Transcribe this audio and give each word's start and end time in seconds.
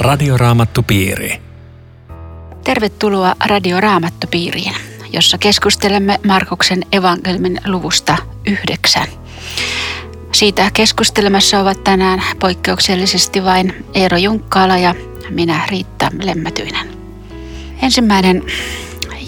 Radioraamattupiiri. 0.00 1.42
Tervetuloa 2.64 3.34
Radioraamattupiiriin, 3.46 4.74
jossa 5.12 5.38
keskustelemme 5.38 6.20
Markuksen 6.26 6.82
evankelmin 6.92 7.60
luvusta 7.66 8.16
yhdeksän. 8.46 9.06
Siitä 10.32 10.70
keskustelemassa 10.74 11.60
ovat 11.60 11.84
tänään 11.84 12.22
poikkeuksellisesti 12.38 13.44
vain 13.44 13.86
Eero 13.94 14.16
Junkkaala 14.16 14.76
ja 14.76 14.94
minä 15.30 15.66
Riitta 15.68 16.10
Lemmätyinen. 16.22 16.88
Ensimmäinen 17.82 18.42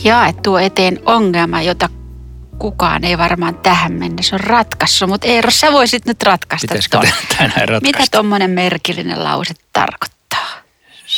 jae 0.05 0.33
tuo 0.33 0.59
eteen 0.59 0.99
ongelma, 1.07 1.63
jota 1.63 1.89
kukaan 2.59 3.05
ei 3.05 3.19
varmaan 3.19 3.55
tähän 3.55 3.93
mennessä 3.93 4.37
ole 4.37 4.43
ratkaissut, 4.45 5.09
mutta 5.09 5.27
Eero, 5.27 5.51
sä 5.51 5.73
voisit 5.73 6.07
nyt 6.07 6.23
ratkaista 6.23 6.67
Pitäisikö 6.69 6.99
tänään 7.39 7.69
ratkaista? 7.69 7.99
Mitä 7.99 8.05
tuommoinen 8.11 8.51
merkillinen 8.51 9.25
lause 9.25 9.55
tarkoittaa? 9.73 10.12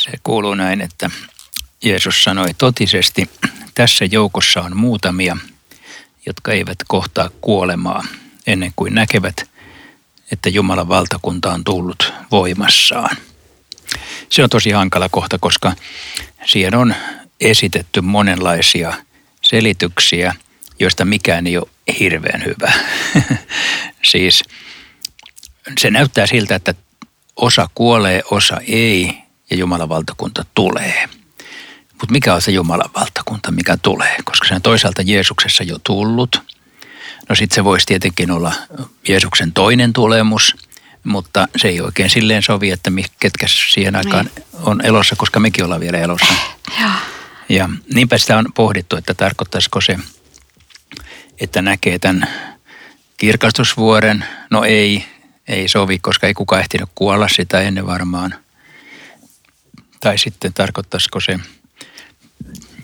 Se 0.05 0.11
kuuluu 0.23 0.55
näin, 0.55 0.81
että 0.81 1.09
Jeesus 1.83 2.23
sanoi 2.23 2.53
totisesti, 2.53 3.29
tässä 3.75 4.05
joukossa 4.05 4.61
on 4.61 4.77
muutamia, 4.77 5.37
jotka 6.25 6.51
eivät 6.51 6.77
kohtaa 6.87 7.29
kuolemaa 7.41 8.03
ennen 8.47 8.73
kuin 8.75 8.95
näkevät, 8.95 9.49
että 10.31 10.49
Jumalan 10.49 10.87
valtakunta 10.87 11.53
on 11.53 11.63
tullut 11.63 12.13
voimassaan. 12.31 13.17
Se 14.29 14.43
on 14.43 14.49
tosi 14.49 14.71
hankala 14.71 15.09
kohta, 15.09 15.39
koska 15.39 15.73
siihen 16.45 16.75
on 16.75 16.95
esitetty 17.39 18.01
monenlaisia 18.01 18.93
selityksiä, 19.41 20.35
joista 20.79 21.05
mikään 21.05 21.47
ei 21.47 21.57
ole 21.57 21.67
hirveän 21.99 22.43
hyvä. 22.45 22.71
siis 24.11 24.43
se 25.77 25.91
näyttää 25.91 26.27
siltä, 26.27 26.55
että 26.55 26.73
osa 27.35 27.69
kuolee, 27.75 28.21
osa 28.31 28.57
ei 28.67 29.24
ja 29.55 29.59
Jumalan 29.59 29.89
valtakunta 29.89 30.45
tulee. 30.55 31.09
Mutta 31.91 32.11
mikä 32.11 32.33
on 32.33 32.41
se 32.41 32.51
Jumalan 32.51 32.89
valtakunta, 32.95 33.51
mikä 33.51 33.77
tulee? 33.77 34.15
Koska 34.23 34.47
se 34.47 34.53
on 34.53 34.61
toisaalta 34.61 35.01
Jeesuksessa 35.01 35.63
jo 35.63 35.79
tullut. 35.83 36.41
No 37.29 37.35
sitten 37.35 37.55
se 37.55 37.63
voisi 37.63 37.85
tietenkin 37.85 38.31
olla 38.31 38.53
Jeesuksen 39.07 39.53
toinen 39.53 39.93
tulemus, 39.93 40.55
mutta 41.03 41.47
se 41.55 41.67
ei 41.67 41.81
oikein 41.81 42.09
silleen 42.09 42.43
sovi, 42.43 42.71
että 42.71 42.91
ketkä 43.19 43.45
siihen 43.47 43.95
aikaan 43.95 44.29
on 44.61 44.85
elossa, 44.85 45.15
koska 45.15 45.39
mekin 45.39 45.65
ollaan 45.65 45.81
vielä 45.81 45.97
elossa. 45.97 46.33
Joo. 46.81 46.91
Ja 47.49 47.69
niinpä 47.93 48.17
sitä 48.17 48.37
on 48.37 48.45
pohdittu, 48.55 48.95
että 48.95 49.13
tarkoittaisiko 49.13 49.81
se, 49.81 49.99
että 51.39 51.61
näkee 51.61 51.99
tämän 51.99 52.29
kirkastusvuoren. 53.17 54.25
No 54.49 54.63
ei, 54.63 55.05
ei 55.47 55.67
sovi, 55.67 55.99
koska 55.99 56.27
ei 56.27 56.33
kukaan 56.33 56.61
ehtinyt 56.61 56.89
kuolla 56.95 57.27
sitä 57.27 57.61
ennen 57.61 57.87
varmaan. 57.87 58.44
Tai 59.99 60.17
sitten 60.17 60.53
tarkoittaisiko 60.53 61.19
se 61.19 61.39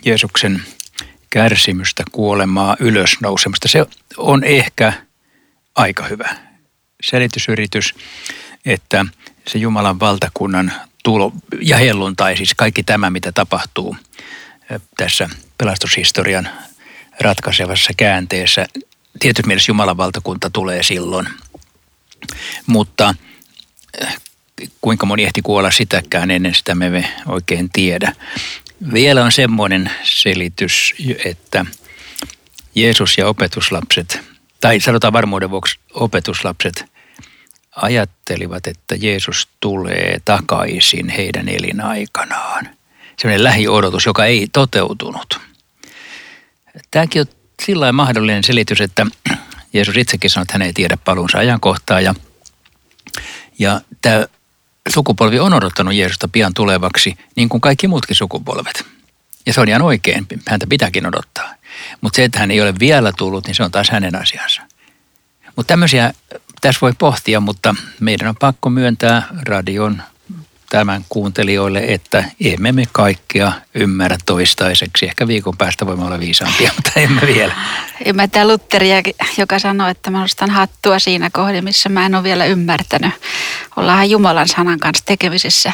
Jeesuksen 0.06 0.64
kärsimystä, 1.30 2.04
kuolemaa, 2.12 2.78
ylösnousemusta. 2.80 3.68
Se 3.68 3.86
on 4.18 4.44
ehkä 4.44 4.94
aika 5.76 6.04
hyvä 6.04 6.36
selitysyritys, 7.04 7.96
että 8.66 9.06
se 9.48 9.58
Jumalan 9.58 10.00
valtakunnan 10.00 10.74
tulo 11.04 11.34
ja 11.62 11.78
helluntai, 11.78 12.38
siis 12.38 12.54
kaikki 12.54 12.84
tämä, 12.84 13.10
mitä 13.10 13.32
tapahtuu 13.32 13.98
tässä 14.98 15.30
pelastushistorian 15.58 16.50
ratkaisevassa 17.20 17.94
käänteessä. 17.98 18.66
Tietysti 19.20 19.48
mielessä 19.48 19.72
Jumalan 19.72 19.98
valtakunta 19.98 20.50
tulee 20.50 20.84
silloin, 20.84 21.28
mutta 22.68 23.16
kuinka 24.82 25.06
moni 25.06 25.24
ehti 25.24 25.42
kuolla 25.42 25.72
sitäkään 25.72 26.32
ennen 26.32 26.56
sitä 26.56 26.76
me 26.76 26.86
emme 26.86 27.14
oikein 27.28 27.70
tiedä. 27.74 28.16
Vielä 28.94 29.24
on 29.24 29.32
semmoinen 29.32 29.92
selitys, 30.04 30.94
että 31.26 31.66
Jeesus 32.76 33.18
ja 33.18 33.28
opetuslapset, 33.28 34.22
tai 34.62 34.80
sanotaan 34.80 35.14
varmuuden 35.14 35.52
vuoksi 35.52 35.80
opetuslapset, 35.94 36.86
ajattelivat, 37.76 38.68
että 38.68 38.96
Jeesus 38.96 39.48
tulee 39.60 40.18
takaisin 40.26 41.10
heidän 41.10 41.50
elinaikanaan. 41.50 42.70
Sellainen 43.18 43.44
lähiodotus, 43.44 44.06
joka 44.06 44.26
ei 44.26 44.48
toteutunut. 44.54 45.40
Tämäkin 46.92 47.22
on 47.22 47.26
sillä 47.66 47.92
mahdollinen 47.92 48.44
selitys, 48.44 48.82
että 48.82 49.06
Jeesus 49.74 49.98
itsekin 49.98 50.30
sanoi, 50.30 50.44
että 50.44 50.54
hän 50.54 50.62
ei 50.62 50.74
tiedä 50.74 50.98
paluunsa 51.06 51.38
ajankohtaa. 51.38 52.02
Ja, 52.02 52.16
ja 53.60 53.82
tämä 54.02 54.26
sukupolvi 54.90 55.40
on 55.40 55.54
odottanut 55.54 55.94
Jeesusta 55.94 56.28
pian 56.28 56.54
tulevaksi, 56.54 57.18
niin 57.36 57.50
kuin 57.50 57.62
kaikki 57.62 57.88
muutkin 57.88 58.16
sukupolvet. 58.16 58.86
Ja 59.46 59.54
se 59.54 59.62
on 59.62 59.70
ihan 59.70 59.82
oikein, 59.82 60.28
häntä 60.48 60.68
pitääkin 60.70 61.06
odottaa. 61.06 61.54
Mutta 62.02 62.16
se, 62.16 62.24
että 62.24 62.40
hän 62.40 62.52
ei 62.52 62.62
ole 62.62 62.74
vielä 62.80 63.12
tullut, 63.18 63.48
niin 63.48 63.56
se 63.56 63.64
on 63.64 63.72
taas 63.72 63.90
hänen 63.90 64.16
asiansa. 64.16 64.62
Mutta 65.56 65.68
tämmöisiä 65.68 66.14
tässä 66.62 66.82
voi 66.82 66.94
pohtia, 66.98 67.40
mutta 67.40 67.76
meidän 68.00 68.28
on 68.28 68.36
pakko 68.40 68.70
myöntää 68.70 69.28
radion 69.44 70.04
tämän 70.72 71.06
kuuntelijoille, 71.10 71.84
että 71.88 72.24
emme 72.42 72.72
me 72.72 72.84
kaikkia 72.92 73.52
ymmärrä 73.74 74.18
toistaiseksi. 74.26 75.06
Ehkä 75.06 75.28
viikon 75.28 75.58
päästä 75.58 75.86
voimme 75.86 76.06
olla 76.06 76.20
viisaampia, 76.20 76.72
mutta 76.76 76.92
emme 76.96 77.22
vielä. 77.28 77.54
Ymmärtää 78.06 78.48
Lutteria, 78.48 79.02
joka 79.38 79.60
sanoi, 79.60 79.92
että 79.92 80.12
mä 80.12 80.20
nostan 80.20 80.50
hattua 80.50 81.00
siinä 81.00 81.30
kohdassa, 81.30 81.62
missä 81.62 81.90
mä 81.90 82.06
en 82.06 82.16
ole 82.16 82.24
vielä 82.24 82.46
ymmärtänyt. 82.46 83.14
Ollaan 83.76 84.10
Jumalan 84.10 84.48
sanan 84.48 84.80
kanssa 84.80 85.06
tekemisissä. 85.06 85.74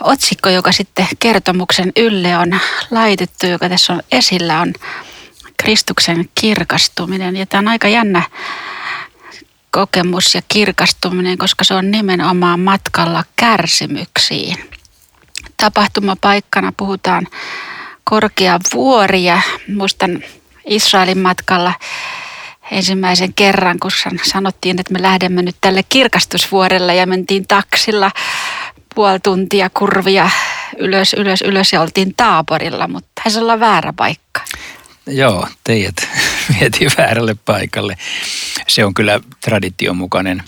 Otsikko, 0.00 0.48
joka 0.48 0.72
sitten 0.72 1.06
kertomuksen 1.18 1.92
ylle 1.96 2.38
on 2.38 2.60
laitettu, 2.90 3.46
joka 3.46 3.68
tässä 3.68 3.92
on 3.92 4.02
esillä, 4.12 4.60
on 4.60 4.72
Kristuksen 5.56 6.28
kirkastuminen. 6.40 7.36
Ja 7.36 7.46
tämä 7.46 7.58
on 7.58 7.68
aika 7.68 7.88
jännä 7.88 8.22
kokemus 9.70 10.34
ja 10.34 10.42
kirkastuminen, 10.48 11.38
koska 11.38 11.64
se 11.64 11.74
on 11.74 11.90
nimenomaan 11.90 12.60
matkalla 12.60 13.24
kärsimyksiin. 13.36 14.56
Tapahtumapaikkana 15.56 16.72
puhutaan 16.76 17.26
korkea 18.04 18.58
vuori 18.74 19.24
ja 19.24 19.40
muistan 19.76 20.22
Israelin 20.66 21.18
matkalla 21.18 21.74
ensimmäisen 22.70 23.34
kerran, 23.34 23.78
kun 23.78 23.90
sanottiin, 24.22 24.80
että 24.80 24.92
me 24.92 25.02
lähdemme 25.02 25.42
nyt 25.42 25.56
tälle 25.60 25.82
kirkastusvuorelle 25.88 26.94
ja 26.94 27.06
mentiin 27.06 27.46
taksilla 27.46 28.10
puoli 28.94 29.20
tuntia 29.20 29.70
kurvia 29.74 30.30
ylös, 30.78 31.14
ylös, 31.14 31.42
ylös 31.42 31.72
ja 31.72 31.80
oltiin 31.80 32.14
Taaporilla, 32.16 32.88
mutta 32.88 33.08
taisi 33.22 33.38
olla 33.38 33.60
väärä 33.60 33.92
paikka. 33.92 34.40
Joo, 35.08 35.48
teidät 35.64 35.96
vietiin 36.60 36.90
väärälle 36.98 37.34
paikalle. 37.44 37.96
Se 38.68 38.84
on 38.84 38.94
kyllä 38.94 39.20
tradition 39.40 39.96
mukainen 39.96 40.42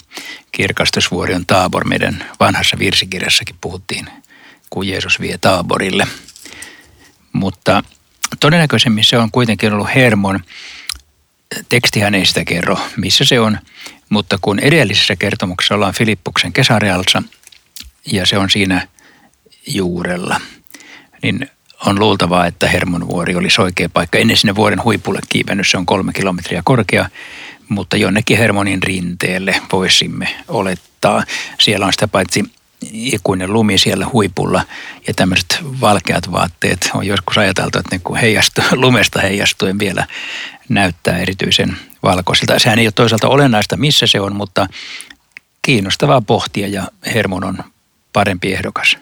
kirkastusvuori 0.53 1.35
on 1.35 1.47
Taabor. 1.47 1.85
Meidän 1.85 2.31
vanhassa 2.41 2.79
virsikirjassakin 2.79 3.57
puhuttiin, 3.61 4.07
kun 4.71 4.89
Jeesus 4.89 5.21
vie 5.21 5.39
Taaborille. 5.39 6.07
Mutta 7.33 7.83
todennäköisemmin 8.41 9.05
se 9.05 9.19
on 9.19 9.31
kuitenkin 9.31 9.73
ollut 9.73 9.95
Hermon. 9.95 10.41
Tekstihän 11.69 12.15
ei 12.15 12.27
sitä 12.27 12.45
kerro, 12.45 12.79
missä 12.97 13.25
se 13.25 13.41
on, 13.41 13.59
mutta 14.09 14.39
kun 14.41 14.59
edellisessä 14.59 15.17
kertomuksessa 15.17 15.75
ollaan 15.75 15.95
Filippuksen 15.95 16.53
kesarealsa 16.53 17.23
ja 18.07 18.27
se 18.27 18.39
on 18.39 18.51
siinä 18.51 18.89
juurella, 19.67 20.41
niin 21.23 21.51
on 21.87 21.99
luultavaa, 21.99 22.47
että 22.47 22.69
Hermon 22.69 23.09
vuori 23.09 23.37
olisi 23.37 23.61
oikea 23.61 23.89
paikka. 23.89 24.19
Ennen 24.19 24.37
sinne 24.37 24.55
vuoden 24.55 24.85
huipulle 24.85 25.21
kiivennyt, 25.29 25.69
se 25.69 25.77
on 25.79 25.87
kolme 25.87 26.13
kilometriä 26.13 26.63
korkea, 26.65 27.09
mutta 27.69 27.97
jonnekin 27.97 28.39
Hermonin 28.39 28.83
rinteelle 28.83 29.63
voisimme 29.73 30.29
olettaa. 30.49 31.25
Siellä 31.59 31.87
on 31.87 31.93
sitä 31.93 32.09
paitsi 32.09 32.45
ikuinen 32.93 33.53
lumi 33.53 33.79
siellä 33.79 34.07
huipulla 34.13 34.63
ja 35.07 35.15
tämmöiset 35.15 35.59
valkeat 35.81 36.33
vaatteet 36.33 36.91
on 36.95 37.07
joskus 37.07 37.39
ajateltu, 37.39 37.79
että 37.79 37.97
ne 37.97 38.01
kun 38.05 38.17
heijastuu, 38.17 38.65
lumesta 38.85 39.21
heijastuen 39.21 39.79
vielä 39.79 40.07
näyttää 40.69 41.19
erityisen 41.19 41.77
valkoisilta. 42.03 42.59
Sehän 42.59 42.79
ei 42.79 42.87
ole 42.87 42.93
toisaalta 42.93 43.29
olennaista, 43.29 43.77
missä 43.77 44.07
se 44.07 44.21
on, 44.21 44.37
mutta 44.37 44.67
kiinnostavaa 45.63 46.21
pohtia 46.21 46.69
ja 46.69 46.89
Hermon 47.15 47.45
on 47.45 47.59
parempi 48.13 48.53
ehdokas. 48.53 48.97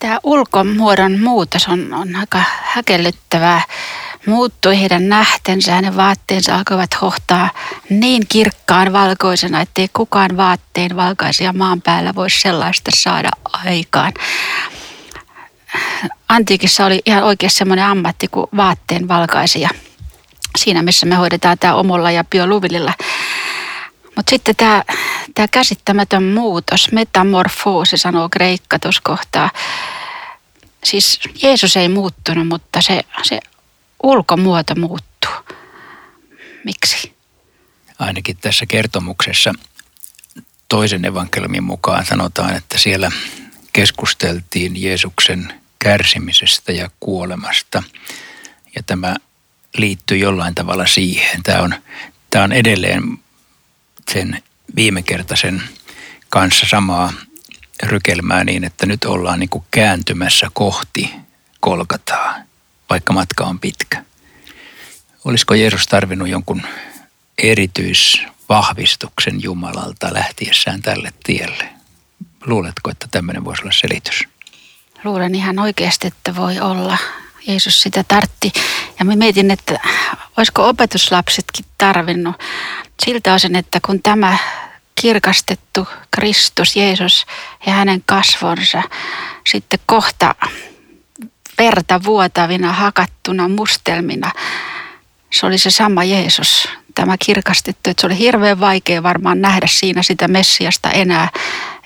Tämä 0.00 0.18
ulkomuodon 0.22 1.20
muutos 1.20 1.68
on, 1.68 1.94
on 1.94 2.16
aika 2.16 2.42
häkellyttävää. 2.62 3.62
Muuttui 4.26 4.80
heidän 4.80 5.08
nähtensä, 5.08 5.74
hänen 5.74 5.96
vaatteensa 5.96 6.54
alkoivat 6.54 7.00
hohtaa 7.00 7.50
niin 7.90 8.22
kirkkaan 8.28 8.92
valkoisena, 8.92 9.60
ettei 9.60 9.88
kukaan 9.92 10.36
vaatteen 10.36 10.96
valkaisia 10.96 11.52
maan 11.52 11.82
päällä 11.82 12.14
voisi 12.14 12.40
sellaista 12.40 12.90
saada 12.94 13.28
aikaan. 13.52 14.12
Antiikissa 16.28 16.86
oli 16.86 17.00
ihan 17.06 17.22
oikein 17.22 17.50
semmoinen 17.50 17.84
ammatti 17.84 18.28
kuin 18.28 18.46
vaatteen 18.56 19.08
valkaisija. 19.08 19.68
Siinä, 20.58 20.82
missä 20.82 21.06
me 21.06 21.14
hoidetaan 21.14 21.58
tämä 21.58 21.74
omolla 21.74 22.10
ja 22.10 22.24
bioluvillilla. 22.24 22.92
Mutta 24.20 24.30
sitten 24.30 24.56
tämä, 24.56 24.84
tämä 25.34 25.48
käsittämätön 25.48 26.22
muutos, 26.22 26.92
metamorfoosi 26.92 27.98
sanoo 27.98 28.28
kreikka 28.28 28.78
tuossa 28.78 29.00
kohtaa. 29.04 29.50
Siis 30.84 31.20
Jeesus 31.42 31.76
ei 31.76 31.88
muuttunut, 31.88 32.48
mutta 32.48 32.82
se, 32.82 33.02
se 33.22 33.40
ulkomuoto 34.02 34.74
muuttuu. 34.74 35.30
Miksi? 36.64 37.12
Ainakin 37.98 38.36
tässä 38.36 38.66
kertomuksessa 38.66 39.52
toisen 40.68 41.04
evankeliumin 41.04 41.64
mukaan 41.64 42.06
sanotaan, 42.06 42.56
että 42.56 42.78
siellä 42.78 43.10
keskusteltiin 43.72 44.82
Jeesuksen 44.82 45.60
kärsimisestä 45.78 46.72
ja 46.72 46.90
kuolemasta. 47.00 47.82
Ja 48.76 48.82
tämä 48.82 49.16
liittyy 49.76 50.18
jollain 50.18 50.54
tavalla 50.54 50.86
siihen. 50.86 51.42
Tämä 51.42 51.62
on, 51.62 51.74
tämä 52.30 52.44
on 52.44 52.52
edelleen 52.52 53.02
sen 54.12 54.42
viimekertaisen 54.76 55.62
kanssa 56.28 56.66
samaa 56.68 57.12
rykelmää 57.82 58.44
niin, 58.44 58.64
että 58.64 58.86
nyt 58.86 59.04
ollaan 59.04 59.40
niin 59.40 59.50
kuin 59.50 59.64
kääntymässä 59.70 60.46
kohti 60.52 61.10
kolkataa, 61.60 62.34
vaikka 62.90 63.12
matka 63.12 63.44
on 63.44 63.60
pitkä. 63.60 64.04
Olisiko 65.24 65.54
Jeesus 65.54 65.86
tarvinnut 65.86 66.28
jonkun 66.28 66.62
erityisvahvistuksen 67.38 69.42
Jumalalta 69.42 70.14
lähtiessään 70.14 70.82
tälle 70.82 71.12
tielle? 71.24 71.68
Luuletko, 72.46 72.90
että 72.90 73.08
tämmöinen 73.10 73.44
voisi 73.44 73.62
olla 73.62 73.72
selitys? 73.72 74.24
Luulen 75.04 75.34
ihan 75.34 75.58
oikeasti, 75.58 76.06
että 76.06 76.36
voi 76.36 76.60
olla. 76.60 76.98
Jeesus 77.46 77.80
sitä 77.82 78.04
tartti. 78.08 78.52
Ja 78.98 79.04
mä 79.04 79.16
mietin, 79.16 79.50
että 79.50 79.80
olisiko 80.36 80.68
opetuslapsetkin 80.68 81.64
tarvinnut 81.78 82.36
siltä 83.04 83.34
osin, 83.34 83.56
että 83.56 83.80
kun 83.86 84.02
tämä 84.02 84.38
kirkastettu 85.00 85.88
Kristus, 86.10 86.76
Jeesus 86.76 87.26
ja 87.66 87.72
hänen 87.72 88.02
kasvonsa 88.06 88.82
sitten 89.46 89.80
kohta 89.86 90.34
verta 91.58 92.04
vuotavina, 92.04 92.72
hakattuna 92.72 93.48
mustelmina, 93.48 94.32
se 95.30 95.46
oli 95.46 95.58
se 95.58 95.70
sama 95.70 96.04
Jeesus, 96.04 96.68
tämä 96.94 97.16
kirkastettu, 97.24 97.90
että 97.90 98.00
se 98.00 98.06
oli 98.06 98.18
hirveän 98.18 98.60
vaikea 98.60 99.02
varmaan 99.02 99.40
nähdä 99.40 99.66
siinä 99.66 100.02
sitä 100.02 100.28
Messiasta 100.28 100.90
enää, 100.90 101.28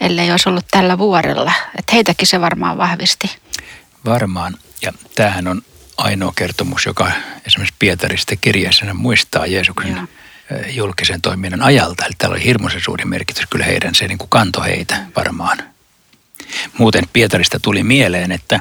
ellei 0.01 0.31
olisi 0.31 0.49
ollut 0.49 0.65
tällä 0.71 0.99
vuorella. 0.99 1.53
Että 1.79 1.93
heitäkin 1.93 2.27
se 2.27 2.41
varmaan 2.41 2.79
vahvisti. 2.79 3.37
Varmaan. 4.05 4.55
Ja 4.83 4.93
tämähän 5.15 5.49
on 5.49 5.63
ainoa 5.97 6.33
kertomus, 6.37 6.87
joka 6.87 7.13
esimerkiksi 7.47 7.75
Pietarista 7.79 8.37
kirjeessä 8.37 8.95
muistaa 8.95 9.47
Jeesuksen 9.47 9.97
Joo. 9.97 10.07
julkisen 10.71 11.21
toiminnan 11.21 11.63
ajalta. 11.63 12.07
Eli 12.07 12.13
täällä 12.19 12.35
oli 12.35 12.45
hirmuisen 12.45 12.81
suuri 12.81 13.05
merkitys 13.05 13.47
kyllä 13.51 13.65
heidän, 13.65 13.95
se 13.95 14.09
niin 14.09 14.19
kuin 14.19 14.31
kanto 14.31 14.63
heitä 14.63 15.07
varmaan. 15.17 15.59
Muuten 16.79 17.05
Pietarista 17.13 17.61
tuli 17.61 17.83
mieleen, 17.83 18.33
että 18.33 18.61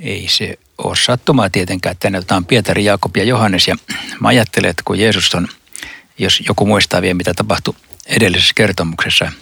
ei 0.00 0.26
se 0.28 0.58
ole 0.78 0.96
sattumaa 0.96 1.50
tietenkään, 1.50 1.92
että 1.92 2.02
tänne 2.02 2.18
otetaan 2.18 2.44
Pietari, 2.44 2.84
Jaakob 2.84 3.16
ja 3.16 3.24
Johannes. 3.24 3.68
Ja 3.68 3.76
mä 4.20 4.28
ajattelen, 4.28 4.70
että 4.70 4.82
kun 4.84 4.98
Jeesus 4.98 5.34
on, 5.34 5.48
jos 6.18 6.42
joku 6.48 6.66
muistaa 6.66 7.02
vielä 7.02 7.14
mitä 7.14 7.34
tapahtui 7.34 7.74
edellisessä 8.06 8.52
kertomuksessa, 8.54 9.32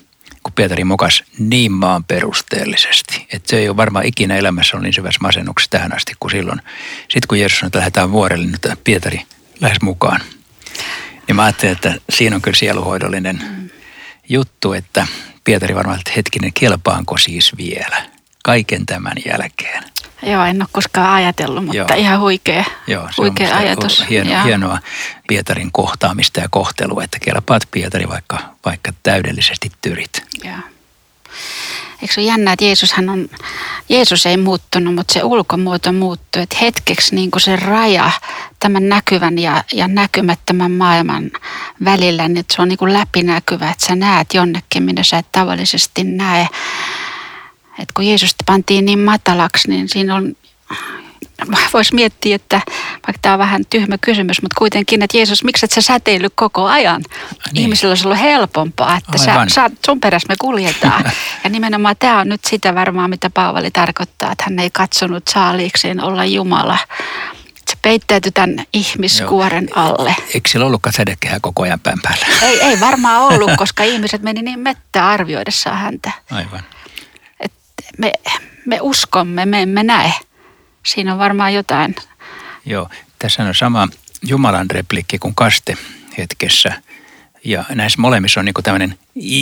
kun 0.47 0.53
Pietari 0.53 0.85
mokas 0.85 1.25
niin 1.39 1.73
maan 1.73 2.05
perusteellisesti, 2.05 3.27
että 3.33 3.51
se 3.51 3.59
ei 3.59 3.69
ole 3.69 3.77
varmaan 3.77 4.07
ikinä 4.07 4.37
elämässä 4.37 4.77
ollut 4.77 4.85
niin 4.85 4.93
syvässä 4.93 5.19
masennuksessa 5.23 5.71
tähän 5.71 5.95
asti 5.95 6.13
kuin 6.21 6.31
silloin. 6.31 6.61
Sitten 6.99 7.29
kun 7.29 7.39
Jeesus 7.39 7.59
sanoi, 7.59 7.69
että 7.69 7.79
lähdetään 7.79 8.13
vuorelle, 8.13 8.47
niin 8.47 8.77
Pietari 8.85 9.23
lähes 9.61 9.83
mukaan. 9.83 10.21
Niin 11.29 11.37
mä 11.37 11.45
ajattelin, 11.45 11.73
että 11.73 11.95
siinä 12.11 12.37
on 12.37 12.43
kyllä 12.43 12.57
sieluhoidollinen 12.57 13.41
mm. 13.43 13.71
juttu, 14.29 14.73
että 14.73 15.07
Pietari 15.45 15.75
varmaan, 15.75 15.99
että 15.99 16.13
hetkinen, 16.17 16.53
kelpaanko 16.53 17.19
siis 17.19 17.57
vielä 17.57 18.07
kaiken 18.45 18.87
tämän 18.87 19.17
jälkeen. 19.27 19.85
Joo, 20.27 20.45
en 20.45 20.63
ole 20.63 20.69
koskaan 20.73 21.13
ajatellut, 21.13 21.65
mutta 21.65 21.77
Joo. 21.77 21.89
ihan 21.97 22.21
huikea, 22.21 22.65
Joo, 22.87 23.09
se 23.11 23.23
huikea 23.23 23.49
on 23.49 23.57
ajatus. 23.57 24.05
Hieno, 24.11 24.45
hienoa 24.45 24.79
Pietarin 25.29 25.73
kohtaamista 25.73 26.41
ja 26.41 26.49
kohtelua, 26.51 27.05
että 27.05 27.19
kelpaat 27.19 27.63
Pietari 27.71 28.09
vaikka, 28.09 28.39
vaikka 28.65 28.93
täydellisesti 29.03 29.71
tyrit. 29.83 30.23
Joo. 30.45 30.57
Eikö 32.03 32.15
se 32.15 32.21
ole 32.21 32.29
jännä, 32.29 32.53
että 32.53 32.65
Jeesushan 32.65 33.09
on, 33.09 33.29
Jeesus 33.89 34.27
ei 34.27 34.37
muuttunut, 34.37 34.95
mutta 34.95 35.13
se 35.13 35.23
ulkomuoto 35.23 35.93
muuttui. 35.93 36.43
Että 36.43 36.57
hetkeksi 36.61 37.15
niin 37.15 37.31
kuin 37.31 37.43
se 37.43 37.57
raja 37.57 38.11
tämän 38.61 38.89
näkyvän 38.89 39.39
ja, 39.39 39.65
ja 39.73 39.89
näkymättömän 39.89 40.71
maailman 40.71 41.31
välillä, 41.85 42.29
niin 42.29 42.39
että 42.39 42.55
se 42.57 42.63
on 42.63 42.69
niin 42.69 42.79
kuin 42.79 42.93
läpinäkyvä, 42.93 43.71
että 43.71 43.87
sä 43.87 43.97
näet 43.97 44.35
jonnekin, 44.35 44.83
minne 44.83 45.05
sä 45.05 45.19
et 45.19 45.33
tavallisesti 45.33 46.05
näe. 46.05 46.49
Et 47.79 47.93
kun 47.95 48.07
Jeesus 48.07 48.35
pantiin 48.47 48.85
niin 48.85 48.99
matalaksi, 48.99 49.69
niin 49.69 49.89
siinä 49.89 50.15
on 50.15 50.37
voisi 51.73 51.95
miettiä, 51.95 52.37
että 52.37 52.61
vaikka 52.93 53.19
tämä 53.23 53.33
on 53.33 53.39
vähän 53.39 53.63
tyhmä 53.71 53.99
kysymys, 54.01 54.43
mutta 54.43 54.59
kuitenkin, 54.59 55.03
että 55.03 55.17
Jeesus, 55.17 55.45
miksi 55.45 55.65
et 55.67 55.71
sä 55.71 55.81
säteily 55.81 56.29
koko 56.35 56.67
ajan? 56.67 57.03
Niin. 57.53 57.63
Ihmisillä 57.63 57.91
olisi 57.91 58.07
ollut 58.09 58.21
helpompaa, 58.21 58.97
että 58.97 59.19
sä, 59.19 59.47
sä, 59.49 59.71
sun 59.87 60.01
perässä 60.01 60.27
me 60.29 60.35
kuljetaan. 60.41 61.05
ja 61.45 61.51
nimenomaan 61.51 61.97
tämä 61.99 62.21
on 62.21 62.29
nyt 62.29 62.45
sitä 62.45 62.75
varmaan, 62.75 63.11
mitä 63.11 63.31
Paavali 63.31 63.71
tarkoittaa, 63.71 64.33
että 64.33 64.45
hän 64.45 64.59
ei 64.59 64.71
katsonut 64.71 65.23
saaliikseen 65.29 66.01
olla 66.01 66.25
Jumala. 66.25 66.79
Se 67.71 67.77
peittäytyi 67.83 68.33
tämän 68.33 68.65
ihmiskuoren 68.73 69.69
Joo. 69.77 69.85
alle. 69.85 70.17
Eikö 70.35 70.49
sillä 70.49 70.67
ollutkaan 70.67 70.93
sädekehä 70.93 71.39
koko 71.43 71.63
ajan 71.63 71.81
pään 71.81 71.99
päällä? 72.03 72.27
Ei, 72.43 72.61
ei 72.61 72.81
varmaan 72.81 73.23
ollut, 73.23 73.51
koska 73.59 73.85
ihmiset 73.85 74.23
meni 74.23 74.43
niin 74.43 74.61
mettä 74.61 75.09
arvioidessaan 75.09 75.79
häntä. 75.79 76.11
Aivan 76.31 76.63
me, 77.99 78.13
me 78.67 78.79
uskomme, 78.81 79.47
me 79.47 79.63
emme 79.63 79.83
näe. 79.83 80.13
Siinä 80.87 81.13
on 81.13 81.19
varmaan 81.19 81.55
jotain. 81.55 81.97
Joo, 82.67 82.89
tässä 83.19 83.43
on 83.43 83.55
sama 83.55 83.89
Jumalan 84.23 84.71
replikki 84.71 85.19
kuin 85.19 85.35
kaste 85.35 85.77
hetkessä. 86.19 86.83
Ja 87.45 87.65
näissä 87.75 88.01
molemmissa 88.01 88.41
on 88.41 88.45
niin 88.45 88.55
tämmöinen 88.63 88.99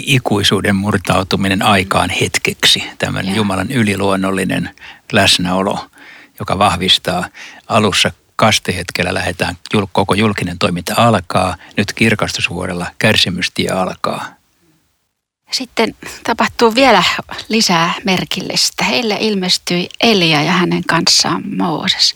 ikuisuuden 0.06 0.76
murtautuminen 0.76 1.62
aikaan 1.62 2.10
hetkeksi. 2.10 2.84
Tämmöinen 2.98 3.30
ja. 3.30 3.36
Jumalan 3.36 3.70
yliluonnollinen 3.70 4.70
läsnäolo, 5.12 5.86
joka 6.38 6.58
vahvistaa 6.58 7.28
alussa 7.68 8.10
kastehetkellä 8.36 9.14
lähdetään, 9.14 9.56
koko 9.92 10.14
julkinen 10.14 10.58
toiminta 10.58 10.94
alkaa, 10.96 11.56
nyt 11.76 11.92
kirkastusvuodella 11.92 12.86
kärsimystie 12.98 13.70
alkaa. 13.70 14.34
Sitten 15.54 15.94
tapahtuu 16.24 16.74
vielä 16.74 17.02
lisää 17.48 17.94
merkillistä. 18.04 18.84
Heille 18.84 19.16
ilmestyi 19.20 19.88
Elia 20.00 20.42
ja 20.42 20.52
hänen 20.52 20.84
kanssaan 20.84 21.42
Mooses. 21.56 22.14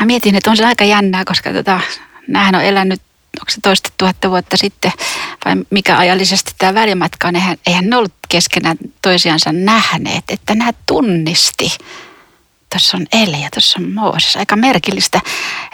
Mä 0.00 0.06
mietin, 0.06 0.34
että 0.34 0.50
on 0.50 0.56
se 0.56 0.66
aika 0.66 0.84
jännää, 0.84 1.24
koska 1.24 1.52
tota, 1.52 1.80
näähän 2.28 2.54
on 2.54 2.62
elänyt, 2.62 3.00
onko 3.40 3.50
se 3.50 3.60
toista 3.60 3.90
tuhatta 3.96 4.30
vuotta 4.30 4.56
sitten, 4.56 4.92
vai 5.44 5.54
mikä 5.70 5.98
ajallisesti 5.98 6.52
tämä 6.58 6.74
välimatka 6.74 7.28
on, 7.28 7.36
eihän, 7.36 7.56
eihän 7.66 7.90
ne 7.90 7.96
ollut 7.96 8.14
keskenään 8.28 8.76
toisiansa 9.02 9.52
nähneet, 9.52 10.24
että 10.28 10.54
nämä 10.54 10.72
tunnisti. 10.86 11.76
Tuossa 12.70 12.96
on 12.96 13.06
Elia, 13.12 13.48
tuossa 13.54 13.78
on 13.80 13.92
Mooses. 13.92 14.36
Aika 14.36 14.56
merkillistä. 14.56 15.20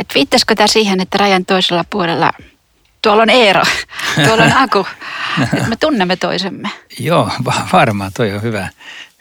Että 0.00 0.14
viittaisiko 0.14 0.54
tämä 0.54 0.66
siihen, 0.66 1.00
että 1.00 1.18
rajan 1.18 1.44
toisella 1.44 1.84
puolella– 1.90 2.32
tuolla 3.04 3.22
on 3.22 3.30
Eero, 3.30 3.62
tuolla 4.26 4.44
on 4.44 4.52
Aku, 4.52 4.86
että 5.42 5.68
me 5.68 5.76
tunnemme 5.76 6.16
toisemme. 6.16 6.70
Joo, 6.98 7.30
varmaan 7.72 8.12
toi 8.16 8.32
on 8.32 8.42
hyvä, 8.42 8.68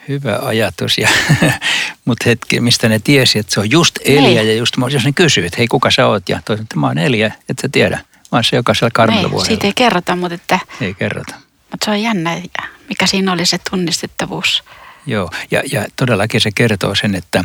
hyvä 0.07 0.39
ajatus. 0.41 0.97
Ja, 0.97 1.09
mutta 2.05 2.23
hetki, 2.25 2.59
mistä 2.59 2.89
ne 2.89 2.99
tiesi, 2.99 3.39
että 3.39 3.53
se 3.53 3.59
on 3.59 3.71
just 3.71 3.99
Elia 4.05 4.21
niin. 4.21 4.47
ja 4.47 4.55
just, 4.55 4.75
jos 4.91 5.05
ne 5.05 5.11
kysyy, 5.11 5.45
että 5.45 5.57
hei 5.57 5.67
kuka 5.67 5.91
sä 5.91 6.07
oot 6.07 6.29
ja 6.29 6.41
toisaalta, 6.45 6.63
että 6.63 6.79
mä 6.79 6.87
oon 6.87 6.97
Elia, 6.97 7.31
et 7.49 7.59
sä 7.61 7.69
tiedä. 7.71 7.97
Mä 8.31 8.37
oon 8.37 8.43
se 8.43 8.55
jokaisella 8.55 8.91
karmilla 8.93 9.27
niin, 9.27 9.45
Siitä 9.45 9.67
ei 9.67 9.73
kerrota, 9.75 10.15
mutta 10.15 10.35
että... 10.35 10.59
Ei 10.81 10.93
kerrota. 10.93 11.35
Mutta 11.71 11.85
se 11.85 11.91
on 11.91 12.01
jännä, 12.01 12.41
mikä 12.89 13.07
siinä 13.07 13.31
oli 13.31 13.45
se 13.45 13.57
tunnistettavuus. 13.69 14.63
Joo, 15.05 15.29
ja, 15.51 15.63
ja 15.71 15.85
todellakin 15.95 16.41
se 16.41 16.49
kertoo 16.55 16.95
sen, 16.95 17.15
että 17.15 17.43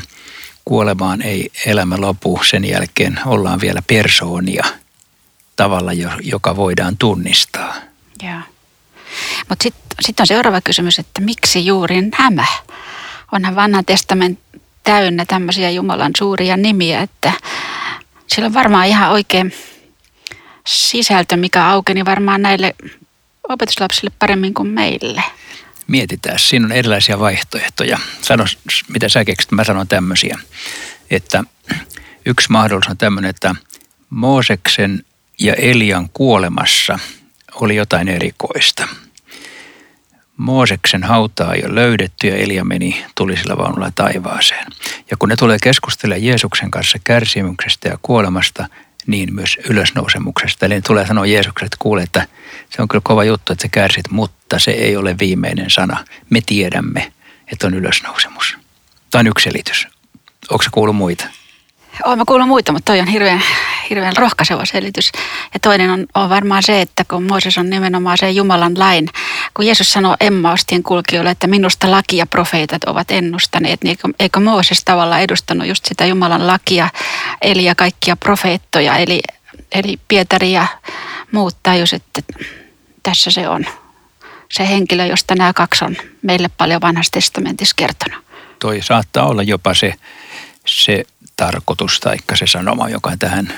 kuolemaan 0.64 1.23
ei 1.23 1.50
elämä 1.66 1.97
lopu. 1.99 2.40
Sen 2.50 2.64
jälkeen 2.64 3.21
ollaan 3.26 3.61
vielä 3.61 3.83
persoonia– 3.88 4.64
tavalla, 5.58 5.90
joka 6.22 6.56
voidaan 6.56 6.96
tunnistaa. 6.96 7.74
Joo. 8.22 8.40
Mutta 9.48 9.62
sitten 9.62 9.96
sit 10.00 10.20
on 10.20 10.26
seuraava 10.26 10.60
kysymys, 10.60 10.98
että 10.98 11.20
miksi 11.20 11.66
juuri 11.66 12.02
nämä? 12.02 12.46
Onhan 13.32 13.56
vanha 13.56 13.82
testament 13.82 14.38
täynnä 14.84 15.24
tämmöisiä 15.24 15.70
Jumalan 15.70 16.12
suuria 16.18 16.56
nimiä, 16.56 17.00
että 17.00 17.32
sillä 18.26 18.46
on 18.46 18.54
varmaan 18.54 18.86
ihan 18.86 19.10
oikein 19.10 19.54
sisältö, 20.66 21.36
mikä 21.36 21.66
aukeni 21.66 22.04
varmaan 22.04 22.42
näille 22.42 22.74
opetuslapsille 23.48 24.10
paremmin 24.18 24.54
kuin 24.54 24.68
meille. 24.68 25.22
Mietitään, 25.86 26.38
siinä 26.38 26.66
on 26.66 26.72
erilaisia 26.72 27.18
vaihtoehtoja. 27.18 27.98
Sano, 28.22 28.44
mitä 28.88 29.08
sä 29.08 29.24
keksit, 29.24 29.52
mä 29.52 29.64
sanon 29.64 29.88
tämmöisiä. 29.88 30.38
Että 31.10 31.44
yksi 32.26 32.52
mahdollisuus 32.52 32.90
on 32.90 32.98
tämmöinen, 32.98 33.30
että 33.30 33.54
Mooseksen 34.10 35.04
ja 35.40 35.54
Elian 35.54 36.09
kuolemassa 36.12 36.99
oli 37.54 37.76
jotain 37.76 38.09
erikoista. 38.09 38.88
Mooseksen 40.37 41.04
hautaa 41.04 41.54
jo 41.54 41.75
löydetty 41.75 42.26
ja 42.26 42.37
Elia 42.37 42.64
meni 42.64 43.04
tulisella 43.14 43.57
vaunulla 43.57 43.92
taivaaseen. 43.95 44.66
Ja 45.11 45.16
kun 45.16 45.28
ne 45.28 45.37
tulee 45.37 45.59
keskustelemaan 45.62 46.25
Jeesuksen 46.25 46.71
kanssa 46.71 46.99
kärsimyksestä 47.04 47.88
ja 47.88 47.99
kuolemasta, 48.02 48.68
niin 49.07 49.35
myös 49.35 49.59
ylösnousemuksesta. 49.68 50.66
Eli 50.66 50.75
ne 50.75 50.80
tulee 50.80 51.07
sanoa 51.07 51.26
Jeesukselle, 51.26 51.66
että 51.66 51.76
kuule, 51.78 52.02
että 52.02 52.26
se 52.71 52.83
on 52.83 52.88
kyllä 52.88 53.02
kova 53.04 53.25
juttu, 53.25 53.52
että 53.52 53.62
sä 53.62 53.68
kärsit, 53.68 54.11
mutta 54.11 54.59
se 54.59 54.71
ei 54.71 54.97
ole 54.97 55.16
viimeinen 55.18 55.71
sana. 55.71 56.04
Me 56.30 56.40
tiedämme, 56.47 57.12
että 57.52 57.66
on 57.66 57.75
ylösnousemus. 57.75 58.57
Tämä 59.11 59.21
on 59.21 59.26
yksi 59.26 59.45
selitys. 59.45 59.88
Onko 60.50 60.62
se 60.62 60.71
kuullut 60.73 60.97
muita? 60.97 61.25
Olen 62.04 62.26
kuullut 62.26 62.48
muita, 62.48 62.72
mutta 62.72 62.92
toi 62.92 63.00
on 63.00 63.06
hirveän, 63.06 63.42
hirveän 63.90 64.16
rohkaiseva 64.16 64.64
selitys. 64.64 65.12
Ja 65.54 65.60
toinen 65.60 65.90
on, 65.90 66.06
on 66.14 66.30
varmaan 66.30 66.62
se, 66.62 66.80
että 66.80 67.04
kun 67.04 67.22
Mooses 67.22 67.58
on 67.58 67.70
nimenomaan 67.70 68.18
se 68.18 68.30
Jumalan 68.30 68.78
lain, 68.78 69.08
kun 69.54 69.66
Jeesus 69.66 69.92
sanoo 69.92 70.16
Emmaustien 70.20 70.82
kulkijoille, 70.82 71.30
että 71.30 71.46
minusta 71.46 71.90
laki 71.90 72.16
ja 72.16 72.26
profeetat 72.26 72.84
ovat 72.84 73.10
ennustaneet, 73.10 73.84
niin 73.84 73.90
eikö, 73.90 74.08
eikö 74.20 74.40
Mooses 74.40 74.84
tavallaan 74.84 75.22
edustanut 75.22 75.66
just 75.66 75.84
sitä 75.84 76.06
Jumalan 76.06 76.46
lakia, 76.46 76.88
eli 77.42 77.64
ja 77.64 77.74
kaikkia 77.74 78.16
profeettoja, 78.16 78.96
eli, 78.96 79.20
eli 79.72 79.98
Pietari 80.08 80.52
ja 80.52 80.66
muut 81.32 81.56
tajus, 81.62 81.92
että 81.92 82.22
tässä 83.02 83.30
se 83.30 83.48
on 83.48 83.66
se 84.50 84.68
henkilö, 84.68 85.06
josta 85.06 85.34
nämä 85.34 85.52
kaksi 85.52 85.84
on 85.84 85.96
meille 86.22 86.50
paljon 86.58 86.80
vanhassa 86.80 87.12
testamentissa 87.12 87.74
kertonut. 87.76 88.24
Toi 88.58 88.82
saattaa 88.82 89.26
olla 89.26 89.42
jopa 89.42 89.74
se, 89.74 89.94
se 90.66 91.04
tarkoitus 91.38 92.00
tai 92.00 92.16
se 92.35 92.47
sanoma, 92.47 92.88
joka 92.88 93.16
tähän 93.18 93.52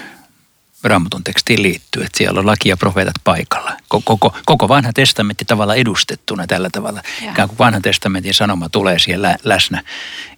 Raamatun 0.85 1.25
tekstiin 1.25 1.63
liittyy, 1.63 2.03
että 2.03 2.19
siellä 2.19 2.41
on 2.41 2.47
laki 2.47 2.69
ja 2.69 2.77
profeetat 2.77 3.15
paikalla. 3.25 3.77
Koko, 3.89 4.35
koko 4.45 4.69
vanha 4.69 4.93
testamentti 4.93 5.45
tavalla 5.45 5.75
edustettuna 5.75 6.47
tällä 6.47 6.69
tavalla. 6.73 7.03
Ja. 7.23 7.31
Ikään 7.31 7.49
kuin 7.49 7.59
vanhan 7.59 7.83
testamentin 7.83 8.35
sanoma 8.35 8.69
tulee 8.69 8.99
siellä 8.99 9.37
läsnä, 9.45 9.83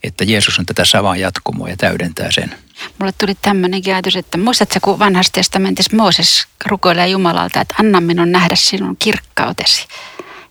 että 0.02 0.24
Jeesus 0.24 0.58
on 0.58 0.66
tätä 0.66 0.84
samaa 0.84 1.16
jatkumoa 1.16 1.68
ja 1.68 1.76
täydentää 1.76 2.30
sen. 2.30 2.54
Mulle 2.98 3.12
tuli 3.18 3.34
tämmöinenkin 3.42 3.94
ajatus, 3.94 4.16
että 4.16 4.38
muistatko 4.38 4.78
kun 4.82 4.98
vanhassa 4.98 5.32
testamentissa 5.32 5.96
Mooses 5.96 6.46
rukoilee 6.66 7.08
Jumalalta, 7.08 7.60
että 7.60 7.74
anna 7.80 8.00
minun 8.00 8.32
nähdä 8.32 8.56
sinun 8.56 8.96
kirkkautesi. 8.98 9.86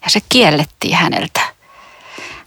Ja 0.03 0.09
se 0.09 0.19
kiellettiin 0.29 0.95
häneltä. 0.95 1.41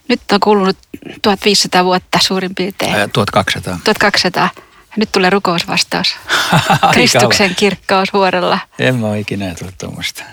Nyt 0.07 0.21
on 0.31 0.39
kulunut 0.39 0.77
1500 1.21 1.85
vuotta 1.85 2.19
suurin 2.21 2.55
piirtein. 2.55 2.95
Ää, 2.95 3.07
1200. 3.07 3.79
1200. 3.83 4.49
Nyt 4.97 5.11
tulee 5.11 5.29
rukousvastaus. 5.29 6.15
Kristuksen 6.93 7.55
kirkkaus 7.55 8.13
vuorella. 8.13 8.59
En 8.79 8.95
mä 8.95 9.07
ole 9.07 9.19
ikinä 9.19 9.45
ajatellut 9.45 9.75
tuommoista. 9.77 10.23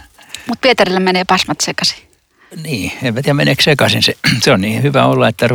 Mutta 0.47 0.63
Pietarilla 0.63 1.01
menee 1.01 1.25
pasmat 1.25 1.61
sekaisin. 1.61 2.13
Niin, 2.63 2.93
en 3.03 3.15
tiedä 3.15 3.35
meneekö 3.35 3.63
sekaisin. 3.63 4.03
Se, 4.03 4.17
se 4.43 4.53
on 4.53 4.61
niin 4.61 4.83
hyvä 4.83 5.05
olla, 5.05 5.29
että 5.29 5.49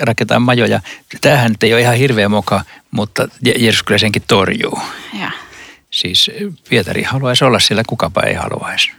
rakentaa 0.00 0.40
majoja. 0.40 0.80
Tämähän 1.20 1.54
ei 1.62 1.72
ole 1.72 1.80
ihan 1.80 1.96
hirveä 1.96 2.28
moka, 2.28 2.64
mutta 2.90 3.28
Jeesus 3.58 3.82
kyllä 3.82 3.98
senkin 3.98 4.22
torjuu. 4.28 4.80
Ja. 5.20 5.30
Siis 5.90 6.30
Pietari 6.68 7.02
haluaisi 7.02 7.44
olla 7.44 7.58
siellä, 7.58 7.82
kukapa 7.86 8.22
ei 8.22 8.34
haluaisi. 8.34 8.92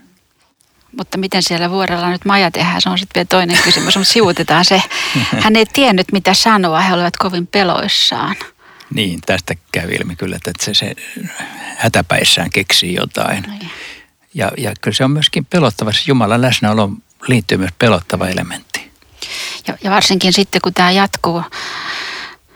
Mutta 0.97 1.17
miten 1.17 1.43
siellä 1.43 1.69
vuorella 1.69 2.09
nyt 2.09 2.25
maja 2.25 2.51
tehdään, 2.51 2.81
se 2.81 2.89
on 2.89 2.97
sitten 2.97 3.19
vielä 3.19 3.27
toinen 3.27 3.63
kysymys, 3.63 3.97
mutta 3.97 4.13
sivutetaan 4.13 4.65
se. 4.65 4.83
Hän 5.39 5.55
ei 5.55 5.65
tiennyt 5.65 6.11
mitä 6.11 6.33
sanoa, 6.33 6.79
he 6.79 6.93
olivat 6.93 7.17
kovin 7.17 7.47
peloissaan. 7.47 8.35
Niin, 8.93 9.19
tästä 9.25 9.53
käy 9.71 9.91
ilmi 9.91 10.15
kyllä, 10.15 10.35
että 10.35 10.51
se, 10.59 10.73
se 10.73 10.95
hätäpäissään 11.77 12.49
keksii 12.49 12.93
jotain. 12.93 13.43
Niin. 13.43 13.71
Ja, 14.33 14.51
ja 14.57 14.73
kyllä 14.81 14.95
se 14.95 15.03
on 15.03 15.11
myöskin 15.11 15.45
pelottava, 15.45 15.91
se 15.91 16.01
Jumalan 16.07 16.41
läsnäolo 16.41 16.89
liittyy 17.27 17.57
myös 17.57 17.71
pelottava 17.79 18.27
elementti. 18.27 18.91
Ja, 19.67 19.77
ja 19.83 19.91
varsinkin 19.91 20.33
sitten 20.33 20.61
kun 20.61 20.73
tämä 20.73 20.91
jatkuu, 20.91 21.43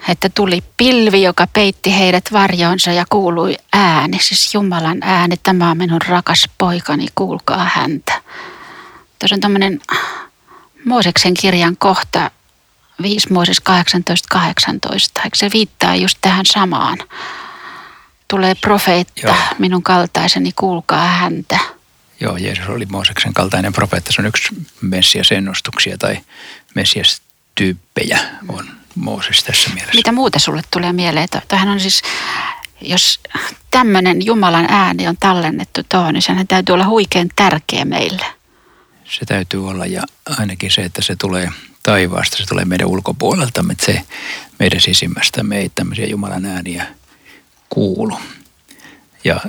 että 0.10 0.30
tuli 0.30 0.64
pilvi, 0.78 1.22
joka 1.22 1.48
peitti 1.54 1.98
heidät 1.98 2.26
varjoonsa 2.32 2.92
ja 2.92 3.06
kuului 3.10 3.58
ääni, 3.74 4.20
siis 4.22 4.54
Jumalan 4.54 4.98
ääni, 5.02 5.36
tämä 5.44 5.72
on 5.72 5.78
minun 5.78 6.02
rakas 6.08 6.50
poikani, 6.58 7.08
kuulkaa 7.16 7.70
häntä. 7.74 8.15
Tuossa 9.20 9.36
on 9.36 9.40
tämmöinen 9.40 9.82
Mooseksen 10.86 11.34
kirjan 11.34 11.78
kohta 11.78 12.32
5 13.02 13.34
Mooses 13.34 13.60
18, 13.60 14.28
18. 14.32 15.22
Eikö 15.24 15.38
se 15.38 15.50
viittaa 15.54 15.96
just 15.96 16.18
tähän 16.22 16.46
samaan? 16.46 16.98
Tulee 18.28 18.56
profeetta, 18.56 19.22
Joo. 19.22 19.36
minun 19.60 19.84
kaltaiseni, 19.84 20.52
kuulkaa 20.56 21.08
häntä. 21.08 21.60
Joo, 22.20 22.38
Jeesus 22.38 22.70
oli 22.70 22.86
Mooseksen 22.86 23.34
kaltainen 23.34 23.74
profeetta. 23.74 24.14
Se 24.14 24.22
on 24.22 24.26
yksi 24.26 24.56
Messias-ennustuksia 24.82 25.98
tai 25.98 26.18
Messias-tyyppejä 26.76 28.20
on 28.48 28.66
Mooses 28.96 29.44
tässä 29.44 29.70
mielessä. 29.70 29.96
Mitä 29.96 30.12
muuta 30.12 30.40
sulle 30.40 30.62
tulee 30.72 30.94
mieleen? 30.94 31.28
Tähän 31.48 31.70
on 31.70 31.80
siis, 31.80 32.02
jos 32.82 33.20
tämmöinen 33.72 34.26
Jumalan 34.26 34.66
ääni 34.70 35.08
on 35.08 35.18
tallennettu 35.18 35.82
tuohon, 35.90 36.14
niin 36.14 36.22
sehän 36.22 36.48
täytyy 36.48 36.74
olla 36.74 36.88
huikean 36.88 37.30
tärkeä 37.36 37.86
meille. 37.86 38.26
Se 39.06 39.26
täytyy 39.26 39.70
olla 39.70 39.86
ja 39.86 40.02
ainakin 40.26 40.72
se, 40.72 40.82
että 40.82 41.02
se 41.02 41.16
tulee 41.16 41.50
taivaasta, 41.84 42.38
se 42.38 42.46
tulee 42.46 42.66
meidän 42.66 42.88
ulkopuolelta, 42.88 43.64
että 43.72 43.86
se 43.86 44.02
meidän 44.60 44.82
sisimmästä 44.82 45.44
me 45.44 45.58
ei 45.58 45.72
tämmöisiä 45.76 46.06
Jumalan 46.06 46.46
ääniä 46.46 46.88
kuulu. 47.70 48.20
Ja 49.24 49.40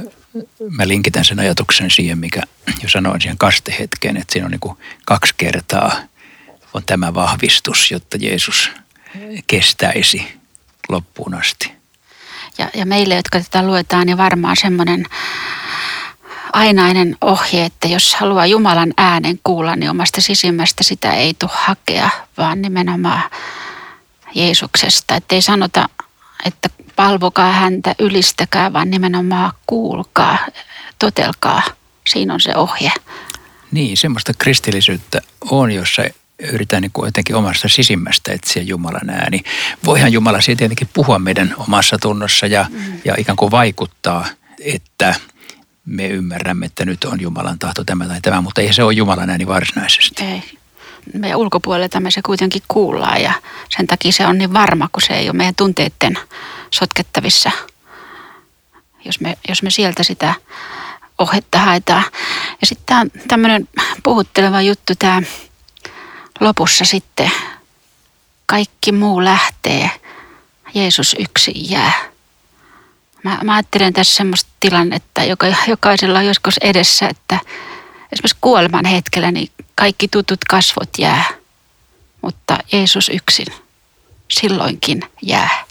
mä 0.70 0.88
linkitän 0.88 1.24
sen 1.24 1.38
ajatuksen 1.38 1.90
siihen, 1.90 2.18
mikä 2.18 2.42
jo 2.82 2.88
sanoin 2.88 3.20
siihen 3.20 3.38
kastehetkeen, 3.38 4.16
että 4.16 4.32
siinä 4.32 4.46
on 4.46 4.50
niin 4.50 4.76
kaksi 5.04 5.34
kertaa 5.36 6.00
on 6.76 6.82
tämä 6.86 7.14
vahvistus, 7.14 7.90
jotta 7.90 8.16
Jeesus 8.20 8.70
kestäisi 9.46 10.32
loppuun 10.88 11.34
asti. 11.34 11.72
Ja, 12.58 12.70
ja 12.74 12.86
meille, 12.86 13.14
jotka 13.14 13.40
tätä 13.40 13.66
luetaan, 13.66 14.06
niin 14.06 14.18
varmaan 14.18 14.56
semmoinen 14.56 15.06
ainainen 16.52 17.16
ohje, 17.20 17.64
että 17.64 17.88
jos 17.88 18.14
haluaa 18.14 18.46
Jumalan 18.46 18.92
äänen 18.96 19.40
kuulla, 19.44 19.76
niin 19.76 19.90
omasta 19.90 20.20
sisimmästä 20.20 20.84
sitä 20.84 21.12
ei 21.12 21.34
tule 21.34 21.50
hakea, 21.54 22.10
vaan 22.38 22.62
nimenomaan 22.62 23.22
Jeesuksesta. 24.34 25.16
Että 25.16 25.34
ei 25.34 25.42
sanota, 25.42 25.88
että 26.44 26.68
palvokaa 26.96 27.52
häntä, 27.52 27.94
ylistäkää, 27.98 28.72
vaan 28.72 28.90
nimenomaan 28.90 29.52
kuulkaa, 29.66 30.38
totelkaa. 30.98 31.62
Siinä 32.08 32.34
on 32.34 32.40
se 32.40 32.56
ohje. 32.56 32.92
Niin, 33.72 33.96
semmoista 33.96 34.32
kristillisyyttä 34.38 35.20
on, 35.50 35.72
jossa 35.72 36.02
yritetään 36.38 36.82
niin 36.82 36.92
kuin 36.92 37.06
jotenkin 37.06 37.36
omasta 37.36 37.68
sisimmästä 37.68 38.32
etsiä 38.32 38.62
Jumalan 38.62 39.10
ääni. 39.10 39.40
Voihan 39.84 40.12
Jumala 40.12 40.40
siitä 40.40 40.58
tietenkin 40.58 40.88
puhua 40.92 41.18
meidän 41.18 41.54
omassa 41.58 41.98
tunnossa 41.98 42.46
ja, 42.46 42.66
mm. 42.70 43.00
ja 43.04 43.14
ikään 43.18 43.36
kuin 43.36 43.50
vaikuttaa, 43.50 44.26
että– 44.60 45.14
me 45.86 46.06
ymmärrämme, 46.06 46.66
että 46.66 46.84
nyt 46.84 47.04
on 47.04 47.20
Jumalan 47.20 47.58
tahto 47.58 47.84
tämä 47.84 48.06
tai 48.06 48.20
tämä, 48.20 48.40
mutta 48.40 48.60
ei 48.60 48.72
se 48.72 48.82
ole 48.82 48.92
Jumalan 48.92 49.30
ääni 49.30 49.46
varsinaisesti. 49.46 50.24
Ei. 50.24 50.42
Meidän 51.14 51.38
ulkopuolelta 51.38 52.00
me 52.00 52.10
se 52.10 52.22
kuitenkin 52.22 52.62
kuullaan 52.68 53.22
ja 53.22 53.32
sen 53.76 53.86
takia 53.86 54.12
se 54.12 54.26
on 54.26 54.38
niin 54.38 54.52
varma, 54.52 54.88
kun 54.92 55.02
se 55.02 55.14
ei 55.14 55.28
ole 55.28 55.36
meidän 55.36 55.54
tunteiden 55.54 56.18
sotkettavissa, 56.70 57.50
jos 59.04 59.20
me, 59.20 59.38
jos 59.48 59.62
me 59.62 59.70
sieltä 59.70 60.02
sitä 60.02 60.34
ohetta 61.18 61.58
haetaan. 61.58 62.04
Ja 62.60 62.66
sitten 62.66 62.86
tämä 62.86 63.00
on 63.00 63.10
tämmöinen 63.28 63.68
puhutteleva 64.02 64.62
juttu 64.62 64.92
tämä 64.98 65.22
lopussa 66.40 66.84
sitten. 66.84 67.30
Kaikki 68.46 68.92
muu 68.92 69.24
lähtee, 69.24 69.90
Jeesus 70.74 71.16
yksin 71.18 71.70
jää. 71.70 72.15
Mä, 73.26 73.38
mä 73.44 73.54
ajattelen 73.54 73.92
tässä 73.92 74.16
semmoista 74.16 74.50
tilannetta, 74.60 75.24
joka 75.24 75.46
jokaisella 75.68 76.18
on 76.18 76.26
joskus 76.26 76.58
edessä, 76.58 77.08
että 77.08 77.38
esimerkiksi 78.12 78.36
kuoleman 78.40 78.84
hetkellä 78.84 79.32
niin 79.32 79.48
kaikki 79.74 80.08
tutut 80.08 80.38
kasvot 80.50 80.88
jää, 80.98 81.24
mutta 82.22 82.58
Jeesus 82.72 83.08
yksin 83.08 83.46
silloinkin 84.30 85.02
jää. 85.22 85.64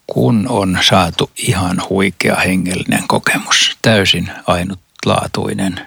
kun 0.06 0.46
on 0.48 0.78
saatu 0.88 1.30
ihan 1.36 1.82
huikea 1.88 2.36
hengellinen 2.36 3.08
kokemus, 3.08 3.78
täysin 3.82 4.30
ainutlaatuinen. 4.46 5.80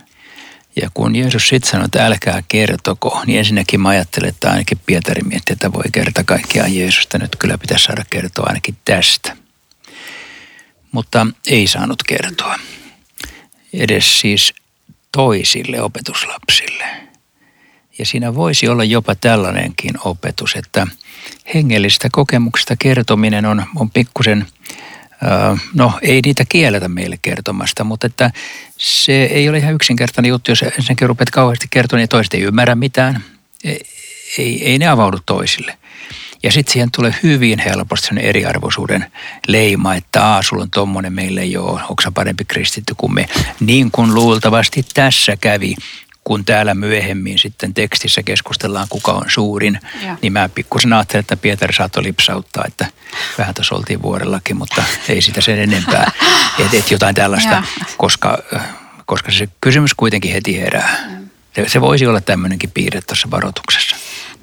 Ja 0.75 0.89
kun 0.93 1.15
Jeesus 1.15 1.47
sitten 1.47 1.71
sanoi, 1.71 1.85
että 1.85 2.05
älkää 2.05 2.43
kertoko, 2.47 3.21
niin 3.25 3.39
ensinnäkin 3.39 3.81
mä 3.81 3.89
ajattelen, 3.89 4.29
että 4.29 4.51
ainakin 4.51 4.79
Pietari 4.85 5.21
mietti, 5.23 5.53
että 5.53 5.73
voi 5.73 5.83
kerta 5.91 6.23
kaikkiaan 6.23 6.75
Jeesusta. 6.75 7.17
Nyt 7.17 7.35
kyllä 7.35 7.57
pitäisi 7.57 7.85
saada 7.85 8.03
kertoa 8.09 8.45
ainakin 8.47 8.77
tästä. 8.85 9.37
Mutta 10.91 11.27
ei 11.47 11.67
saanut 11.67 12.03
kertoa. 12.03 12.59
Edes 13.73 14.19
siis 14.19 14.53
toisille 15.11 15.81
opetuslapsille. 15.81 16.85
Ja 17.99 18.05
siinä 18.05 18.35
voisi 18.35 18.67
olla 18.67 18.83
jopa 18.83 19.15
tällainenkin 19.15 19.93
opetus, 20.05 20.55
että 20.55 20.87
hengellistä 21.53 22.07
kokemuksista 22.11 22.75
kertominen 22.75 23.45
on, 23.45 23.65
on 23.75 23.89
pikkusen, 23.89 24.45
no 25.73 25.99
ei 26.01 26.21
niitä 26.25 26.43
kielletä 26.49 26.87
meille 26.87 27.17
kertomasta, 27.21 27.83
mutta 27.83 28.07
että 28.07 28.31
se 28.77 29.23
ei 29.23 29.49
ole 29.49 29.57
ihan 29.57 29.73
yksinkertainen 29.73 30.29
juttu, 30.29 30.51
jos 30.51 30.61
ensinnäkin 30.61 31.07
rupeat 31.07 31.29
kauheasti 31.29 31.67
kertomaan 31.69 32.01
ja 32.01 32.07
toiset 32.07 32.33
ei 32.33 32.41
ymmärrä 32.41 32.75
mitään. 32.75 33.23
Ei, 34.37 34.65
ei, 34.65 34.79
ne 34.79 34.87
avaudu 34.87 35.17
toisille. 35.25 35.77
Ja 36.43 36.51
sitten 36.51 36.73
siihen 36.73 36.91
tulee 36.91 37.15
hyvin 37.23 37.59
helposti 37.59 38.07
sen 38.07 38.17
eriarvoisuuden 38.17 39.11
leima, 39.47 39.95
että 39.95 40.25
aa, 40.25 40.41
sulla 40.41 40.63
on 40.63 40.71
tommonen, 40.71 41.13
meille 41.13 41.41
ei 41.41 41.57
ole, 41.57 41.81
onko 41.81 42.03
parempi 42.13 42.45
kristitty 42.45 42.93
kuin 42.97 43.13
me. 43.13 43.29
Niin 43.59 43.91
kuin 43.91 44.13
luultavasti 44.13 44.85
tässä 44.93 45.37
kävi, 45.41 45.75
kun 46.23 46.45
täällä 46.45 46.73
myöhemmin 46.73 47.39
sitten 47.39 47.73
tekstissä 47.73 48.23
keskustellaan, 48.23 48.87
kuka 48.89 49.11
on 49.11 49.25
suurin, 49.27 49.79
ja. 50.05 50.17
niin 50.21 50.33
mä 50.33 50.49
pikkusen 50.49 50.93
ajattelin, 50.93 51.19
että 51.19 51.37
Pietari 51.37 51.73
saattoi 51.73 52.03
lipsauttaa, 52.03 52.63
että 52.67 52.85
vähän 53.37 53.53
tuossa 53.53 53.75
oltiin 53.75 54.01
vuorellakin, 54.01 54.57
mutta 54.57 54.83
ei 55.09 55.21
sitä 55.21 55.41
sen 55.41 55.59
enempää, 55.59 56.11
että 56.59 56.77
et 56.77 56.91
jotain 56.91 57.15
tällaista, 57.15 57.63
koska, 57.97 58.37
koska 59.05 59.31
se 59.31 59.49
kysymys 59.61 59.93
kuitenkin 59.93 60.33
heti 60.33 60.59
herää. 60.59 61.21
Se, 61.55 61.69
se 61.69 61.81
voisi 61.81 62.07
olla 62.07 62.21
tämmöinenkin 62.21 62.71
piirre 62.71 63.01
tuossa 63.01 63.31
varoituksessa. 63.31 63.95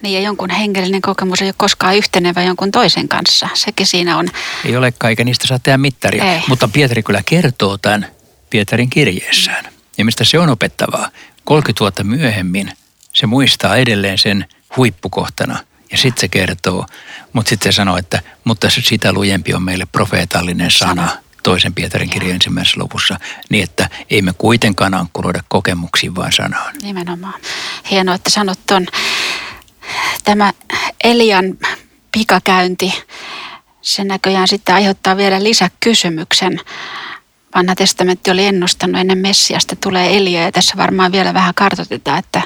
Niin 0.02 0.14
ja 0.14 0.20
jonkun 0.20 0.50
hengellinen 0.50 1.02
kokemus 1.02 1.42
ei 1.42 1.48
ole 1.48 1.54
koskaan 1.56 1.96
yhtenevä 1.96 2.42
jonkun 2.42 2.70
toisen 2.70 3.08
kanssa. 3.08 3.48
Sekin 3.54 3.86
siinä 3.86 4.16
on. 4.16 4.28
Ei 4.64 4.76
ole 4.76 4.92
kaiken 4.98 5.26
niistä 5.26 5.46
saa 5.46 5.58
tehdä 5.58 5.78
mittaria. 5.78 6.32
Ei. 6.32 6.40
Mutta 6.48 6.68
Pietari 6.68 7.02
kyllä 7.02 7.22
kertoo 7.26 7.78
tämän 7.78 8.06
Pietarin 8.50 8.90
kirjeessään. 8.90 9.64
Ja 9.98 10.04
mistä 10.04 10.24
se 10.24 10.38
on 10.38 10.48
opettavaa. 10.48 11.08
30 11.48 11.80
vuotta 11.80 12.04
myöhemmin 12.04 12.72
se 13.12 13.26
muistaa 13.26 13.76
edelleen 13.76 14.18
sen 14.18 14.46
huippukohtana. 14.76 15.58
Ja 15.92 15.98
sitten 15.98 16.20
se 16.20 16.28
kertoo, 16.28 16.86
mutta 17.32 17.48
sitten 17.48 17.72
se 17.72 17.76
sanoo, 17.76 17.96
että 17.96 18.22
mutta 18.44 18.70
sitä 18.70 19.12
lujempi 19.12 19.54
on 19.54 19.62
meille 19.62 19.86
profeetallinen 19.86 20.70
sana. 20.70 21.08
toisen 21.42 21.74
Pietarin 21.74 22.10
kirjan 22.10 22.34
ensimmäisessä 22.34 22.80
lopussa, 22.80 23.20
niin 23.50 23.64
että 23.64 23.88
ei 24.10 24.22
me 24.22 24.32
kuitenkaan 24.38 24.94
ankkuroida 24.94 25.42
kokemuksiin, 25.48 26.14
vaan 26.14 26.32
sanaan. 26.32 26.74
Nimenomaan. 26.82 27.34
Hienoa, 27.90 28.14
että 28.14 28.30
sanot 28.30 28.58
ton 28.66 28.86
tämä 30.24 30.52
Elian 31.04 31.58
pikakäynti, 32.12 33.04
se 33.82 34.04
näköjään 34.04 34.48
sitten 34.48 34.74
aiheuttaa 34.74 35.16
vielä 35.16 35.44
lisäkysymyksen. 35.44 36.60
Vanha 37.54 37.74
testamentti 37.74 38.30
oli 38.30 38.46
ennustanut 38.46 39.00
ennen 39.00 39.18
Messiasta 39.18 39.76
tulee 39.76 40.16
Elia 40.16 40.42
ja 40.42 40.52
tässä 40.52 40.76
varmaan 40.76 41.12
vielä 41.12 41.34
vähän 41.34 41.54
kartoitetaan, 41.54 42.18
että 42.18 42.42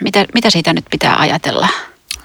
mitä, 0.00 0.26
mitä 0.34 0.50
siitä 0.50 0.72
nyt 0.72 0.84
pitää 0.90 1.16
ajatella. 1.16 1.68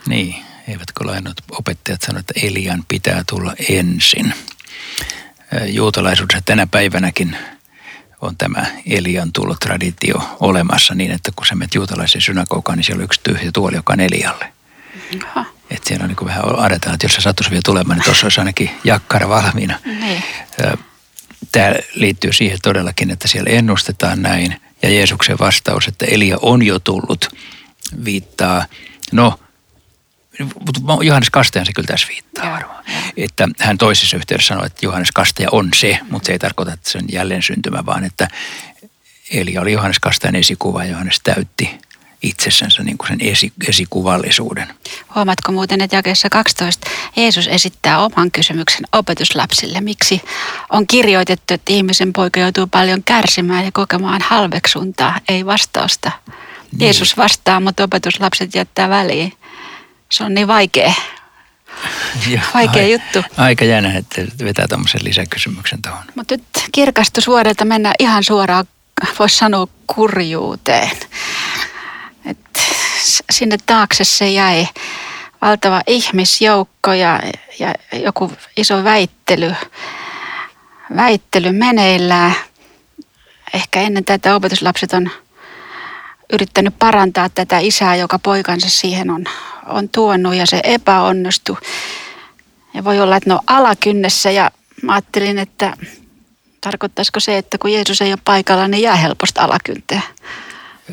Niin, 0.08 0.36
eivätkö 0.68 1.06
lainat 1.06 1.38
opettajat 1.52 2.02
sano, 2.02 2.20
että 2.20 2.34
Elian 2.44 2.84
pitää 2.88 3.24
tulla 3.30 3.54
ensin. 3.70 4.34
Juutalaisuudessa 5.66 6.42
tänä 6.46 6.68
päivänäkin 6.68 7.38
on 8.22 8.38
tämä 8.38 8.66
Elian 8.86 9.34
tullut 9.34 9.60
traditio 9.60 10.38
olemassa 10.40 10.96
niin, 10.96 11.12
että 11.12 11.32
kun 11.36 11.46
sä 11.46 11.56
menet 11.56 11.76
juutalaisen 11.76 12.22
synagogaan, 12.22 12.78
niin 12.78 12.84
siellä 12.84 13.00
on 13.00 13.06
yksi 13.06 13.22
tyhjä 13.24 13.52
tuoli, 13.54 13.76
joka 13.76 13.94
on 13.94 14.00
Elialle. 14.00 14.54
Että 15.70 15.88
siellä 15.88 16.04
on 16.04 16.10
niin 16.10 16.28
vähän 16.28 16.60
adetaan, 16.60 16.94
että 16.94 17.06
jos 17.06 17.14
se 17.14 17.22
sattuisi 17.22 17.52
vielä 17.52 17.62
tulemaan, 17.66 17.98
niin 17.98 18.06
tuossa 18.06 18.26
olisi 18.26 18.40
ainakin 18.42 18.70
jakkara 18.84 19.30
valmiina. 19.30 19.80
Niin. 19.86 20.24
Tämä 21.58 21.76
liittyy 21.94 22.34
siihen 22.34 22.58
todellakin, 22.64 23.12
että 23.12 23.28
siellä 23.28 23.50
ennustetaan 23.50 24.22
näin. 24.22 24.62
Ja 24.82 24.90
Jeesuksen 24.90 25.40
vastaus, 25.40 25.88
että 25.88 26.06
Elia 26.06 26.38
on 26.42 26.66
jo 26.66 26.80
tullut, 26.80 27.36
viittaa, 28.06 28.66
no 29.12 29.40
mutta 30.40 30.82
Johannes 31.04 31.30
Kastajan 31.30 31.66
se 31.66 31.74
kyllä 31.74 31.88
tässä 31.88 32.08
viittaa 32.08 32.52
varmaan. 32.52 32.84
Että 33.18 33.48
hän 33.60 33.78
toisessa 33.78 34.18
yhteydessä 34.18 34.48
sanoi, 34.48 34.66
että 34.66 34.86
Johannes 34.86 35.12
Kastaja 35.12 35.50
on 35.52 35.70
se, 35.76 36.00
mutta 36.10 36.26
se 36.28 36.32
ei 36.32 36.40
tarkoita, 36.40 36.74
että 36.74 36.90
se 36.90 36.98
on 36.98 37.06
jälleen 37.12 37.44
syntymä, 37.44 37.86
vaan 37.86 38.04
että 38.04 38.28
Eli 39.32 39.58
oli 39.58 39.72
Johannes 39.72 40.00
Kastajan 40.00 40.36
esikuva 40.36 40.84
ja 40.84 40.90
Johannes 40.90 41.20
täytti 41.24 41.80
itsessänsä 42.22 42.84
niin 42.84 42.98
kuin 42.98 43.08
sen 43.08 43.22
esi, 43.22 43.54
esikuvallisuuden. 43.68 44.68
Huomaatko 45.16 45.52
muuten, 45.52 45.82
että 45.82 45.96
jakeessa 45.96 46.30
12 46.30 46.90
Jeesus 47.16 47.48
esittää 47.48 48.00
oman 48.00 48.32
kysymyksen 48.32 48.86
opetuslapsille. 48.92 49.82
Miksi 49.82 50.22
on 50.70 50.88
kirjoitettu, 50.88 51.54
että 51.54 51.74
ihmisen 51.74 52.14
poika 52.14 52.40
joutuu 52.40 52.68
paljon 52.68 53.04
kärsimään 53.04 53.66
ja 53.66 53.72
kokemaan 53.72 54.22
halveksuntaa, 54.22 55.20
ei 55.30 55.46
vastausta. 55.46 56.12
Niin. 56.28 56.82
Jeesus 56.82 57.18
vastaa, 57.18 57.60
mutta 57.60 57.84
opetuslapset 57.84 58.56
jättää 58.56 58.90
väliin. 58.90 59.34
Se 60.10 60.24
on 60.24 60.34
niin 60.34 60.48
vaikea. 60.48 60.94
Joo, 62.32 62.42
vaikea 62.54 62.84
ai, 62.84 62.92
juttu. 62.92 63.24
Aika 63.38 63.66
jännä, 63.66 63.98
että 63.98 64.22
vetää 64.44 64.68
tuommoisen 64.68 65.04
lisäkysymyksen 65.04 65.82
tuohon. 65.82 66.04
Mutta 66.16 66.34
nyt 66.34 66.44
kirkastusvuodelta 66.72 67.66
mennään 67.66 67.96
ihan 68.00 68.24
suoraan, 68.24 68.66
voisi 69.20 69.38
sanoa, 69.38 69.68
kurjuuteen. 69.88 70.98
Sinne 73.38 73.58
taakse 73.66 74.04
se 74.04 74.30
jäi 74.30 74.68
valtava 75.42 75.82
ihmisjoukko 75.88 76.94
ja, 76.94 77.20
ja 77.60 77.74
joku 77.94 78.32
iso 78.58 78.84
väittely, 78.84 79.56
väittely 80.96 81.52
meneillään. 81.52 82.36
Ehkä 83.54 83.82
ennen 83.82 84.06
tätä 84.06 84.36
opetuslapset 84.36 84.94
on 84.94 85.12
yrittänyt 86.34 86.80
parantaa 86.80 87.30
tätä 87.30 87.60
isää, 87.60 87.96
joka 87.96 88.20
poikansa 88.20 88.70
siihen 88.70 89.10
on, 89.10 89.26
on 89.66 89.90
tuonut 89.90 90.36
ja 90.36 90.46
se 90.46 90.60
epäonnistui. 90.64 91.58
Ja 92.74 92.84
voi 92.84 93.00
olla, 93.00 93.16
että 93.16 93.30
ne 93.30 93.34
on 93.34 93.42
alakynnessä 93.48 94.32
ja 94.32 94.52
mä 94.82 94.94
ajattelin, 94.94 95.40
että 95.40 95.74
tarkoittaisiko 96.62 97.20
se, 97.20 97.38
että 97.38 97.58
kun 97.58 97.74
Jeesus 97.74 98.02
ei 98.02 98.12
ole 98.12 98.20
paikalla, 98.26 98.68
niin 98.68 98.84
jää 98.84 98.96
helposti 98.96 99.40
alakynteen. 99.40 100.04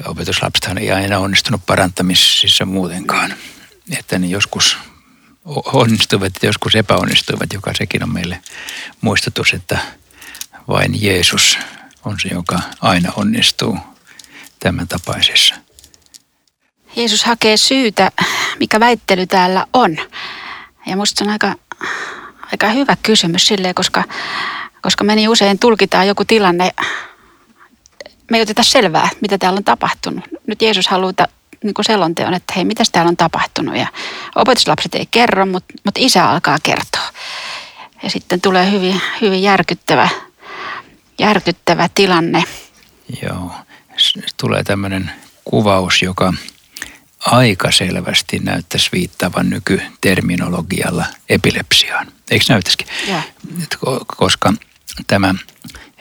Opetuslapsethan 0.07 0.79
ei 0.79 0.93
aina 0.93 1.19
onnistunut 1.19 1.67
parantamisissa 1.67 2.65
muutenkaan. 2.65 3.35
Että 3.99 4.19
ne 4.19 4.27
joskus 4.27 4.77
onnistuivat 5.65 6.33
ja 6.43 6.49
joskus 6.49 6.75
epäonnistuivat, 6.75 7.53
joka 7.53 7.75
sekin 7.75 8.03
on 8.03 8.13
meille 8.13 8.41
muistutus, 9.01 9.53
että 9.53 9.79
vain 10.69 11.03
Jeesus 11.03 11.59
on 12.05 12.21
se, 12.21 12.29
joka 12.29 12.61
aina 12.81 13.13
onnistuu 13.17 13.79
tämän 14.61 14.89
tapaisessa. 14.89 15.55
Jeesus 16.97 17.25
hakee 17.25 17.57
syytä, 17.57 18.11
mikä 18.59 18.81
väittely 18.81 19.27
täällä 19.27 19.67
on. 19.73 19.97
Ja 20.87 20.97
musta 20.97 21.25
on 21.25 21.31
aika, 21.31 21.55
aika 22.53 22.69
hyvä 22.69 22.97
kysymys 23.03 23.47
silleen, 23.47 23.75
koska, 23.75 24.05
koska 24.83 25.05
me 25.05 25.15
niin 25.15 25.29
usein 25.29 25.59
tulkitaan 25.59 26.09
joku 26.09 26.25
tilanne. 26.25 26.71
Me 28.31 28.37
ei 28.37 28.43
oteta 28.43 28.63
selvää, 28.63 29.09
mitä 29.21 29.39
täällä 29.39 29.59
on 29.59 29.65
tapahtunut. 29.65 30.25
Nyt 30.47 30.63
Jeesus 30.63 30.89
haluaa 30.89 31.13
niin 31.65 31.75
kuin 31.75 31.85
selonteon, 31.85 32.35
että 32.35 32.53
hei, 32.57 32.65
mitä 32.65 32.83
täällä 32.93 33.09
on 33.09 33.17
tapahtunut. 33.17 33.77
Ja 33.77 33.87
opetuslapset 34.35 34.95
ei 34.95 35.07
kerro, 35.11 35.47
mutta, 35.47 35.75
mutta 35.85 36.01
isä 36.01 36.31
alkaa 36.31 36.59
kertoa. 36.63 37.09
Ja 38.03 38.11
sitten 38.11 38.41
tulee 38.41 38.71
hyvin, 38.71 39.01
hyvin 39.21 39.43
järkyttävä, 39.43 40.09
järkyttävä 41.19 41.89
tilanne. 41.95 42.45
Joo 43.23 43.51
tulee 44.37 44.63
tämmöinen 44.63 45.11
kuvaus, 45.45 46.03
joka 46.03 46.35
aika 47.21 47.73
selvästi 47.73 48.39
näyttäisi 48.39 48.89
viittaavan 48.93 49.51
nykyterminologialla 49.51 51.05
epilepsiaan. 51.29 52.07
Eikö 52.31 52.45
näyttäisikin? 52.49 52.87
Koska 54.07 54.53
tämä 55.07 55.35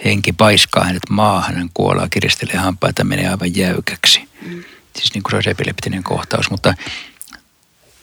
henki 0.06 0.34
paiskaa 0.34 0.84
hänet 0.84 1.10
maahan, 1.10 1.56
hän 1.56 1.70
kuolaa, 1.74 2.10
kiristelee 2.10 2.56
hampaita, 2.56 3.04
menee 3.04 3.28
aivan 3.28 3.56
jäykäksi. 3.56 4.30
Mm. 4.42 4.64
Siis 4.96 5.14
niin 5.14 5.24
kuin 5.24 5.32
se 5.32 5.36
olisi 5.36 5.50
epileptinen 5.50 6.04
kohtaus, 6.04 6.52
mutta 6.52 6.74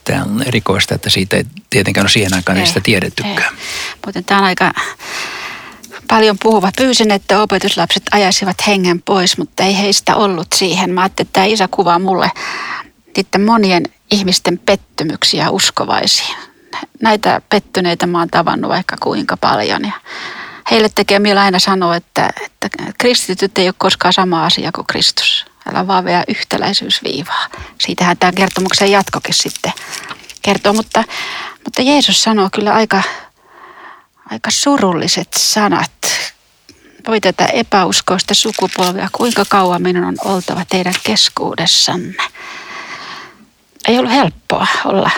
tämä 0.05 0.23
on 0.23 0.43
erikoista, 0.43 0.95
että 0.95 1.11
siitä 1.11 1.37
ei 1.37 1.45
tietenkään 1.71 2.05
ole 2.05 2.11
siihen 2.11 2.35
aikaan 2.35 2.59
ei, 2.59 2.67
sitä 2.67 2.81
tiedettykään. 2.81 3.55
Mutta 4.07 4.23
tämä 4.23 4.41
on 4.41 4.47
aika 4.47 4.73
paljon 6.09 6.37
puhuva. 6.43 6.71
Pyysin, 6.77 7.11
että 7.11 7.43
opetuslapset 7.43 8.03
ajaisivat 8.11 8.57
hengen 8.67 9.03
pois, 9.03 9.39
mutta 9.39 9.63
ei 9.63 9.79
heistä 9.79 10.17
ollut 10.17 10.49
siihen. 10.55 10.95
Mä 10.95 11.03
ajattelin, 11.03 11.27
että 11.27 11.33
tämä 11.33 11.47
isä 11.47 11.69
kuvaa 11.69 11.99
mulle 11.99 12.31
sitten 13.17 13.41
monien 13.41 13.85
ihmisten 14.11 14.59
pettymyksiä 14.59 15.51
uskovaisiin. 15.51 16.37
näitä 17.03 17.43
pettyneitä 17.49 18.07
mä 18.07 18.19
oon 18.19 18.29
tavannut 18.29 18.71
vaikka 18.71 18.97
kuinka 19.01 19.37
paljon. 19.37 19.83
Ja 19.85 19.93
heille 20.71 20.89
tekee 20.95 21.19
mieli 21.19 21.41
aina 21.41 21.59
sanoa, 21.59 21.97
että, 21.97 22.31
että 22.45 22.69
kristityt 22.99 23.59
ei 23.59 23.69
ole 23.69 23.75
koskaan 23.79 24.13
sama 24.13 24.45
asia 24.45 24.73
kuin 24.73 24.87
Kristus. 24.87 25.47
Älä 25.71 25.87
vaan 25.87 26.05
vielä 26.05 26.25
yhtäläisyysviivaa. 26.29 27.49
Siitähän 27.81 28.17
tämä 28.19 28.33
kertomuksen 28.33 28.91
jatkokin 28.91 29.35
sitten 29.35 29.73
kertoo. 30.43 30.73
Mutta, 30.73 31.05
mutta 31.65 31.83
Jeesus 31.83 32.23
sanoo 32.23 32.49
kyllä 32.53 32.73
aika, 32.75 33.03
aika 34.31 34.51
surulliset 34.51 35.29
sanat. 35.37 35.91
Voi 37.07 37.21
tätä 37.21 37.47
epäuskoista 37.47 38.35
sukupolvia, 38.35 39.09
kuinka 39.13 39.45
kauan 39.49 39.83
minun 39.83 40.05
on 40.05 40.17
oltava 40.25 40.65
teidän 40.69 40.95
keskuudessanne. 41.05 42.15
Ei 43.89 43.99
ollut 43.99 44.13
helppoa 44.13 44.67
olla 44.85 45.11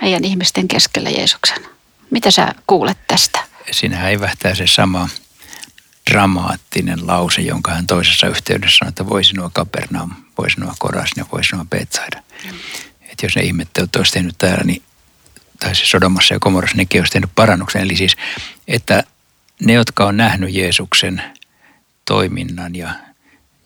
meidän 0.00 0.24
ihmisten 0.24 0.68
keskellä 0.68 1.10
Jeesuksen. 1.10 1.66
Mitä 2.10 2.30
sä 2.30 2.54
kuulet 2.66 2.98
tästä? 3.06 3.53
Siinä 3.70 3.96
häivähtää 3.96 4.54
se 4.54 4.66
sama 4.66 5.08
dramaattinen 6.10 7.06
lause, 7.06 7.40
jonka 7.40 7.70
hän 7.72 7.86
toisessa 7.86 8.26
yhteydessä 8.26 8.76
sanoi, 8.78 8.88
että 8.88 9.08
voi 9.08 9.24
sinua 9.24 9.50
Kapernaum, 9.52 10.10
voi 10.38 10.50
sinua 10.50 10.74
Korasin 10.78 11.14
ja 11.16 11.24
voi 11.32 11.44
sinua 11.44 11.64
Betsaida. 11.64 12.22
Mm. 12.44 12.58
Että 13.02 13.26
jos 13.26 13.36
ne 13.36 13.42
ihmettelut 13.42 13.96
olisi 13.96 14.12
tehnyt 14.12 14.38
täällä, 14.38 14.64
niin, 14.64 14.82
tai 15.60 15.74
siis 15.74 15.90
Sodomassa 15.90 16.34
ja 16.34 16.40
Komorassa, 16.40 16.76
nekin 16.76 17.00
olisi 17.00 17.12
tehnyt 17.12 17.30
parannuksen. 17.34 17.82
Eli 17.82 17.96
siis, 17.96 18.16
että 18.68 19.04
ne, 19.60 19.72
jotka 19.72 20.06
on 20.06 20.16
nähnyt 20.16 20.54
Jeesuksen 20.54 21.22
toiminnan 22.04 22.74
ja 22.74 22.94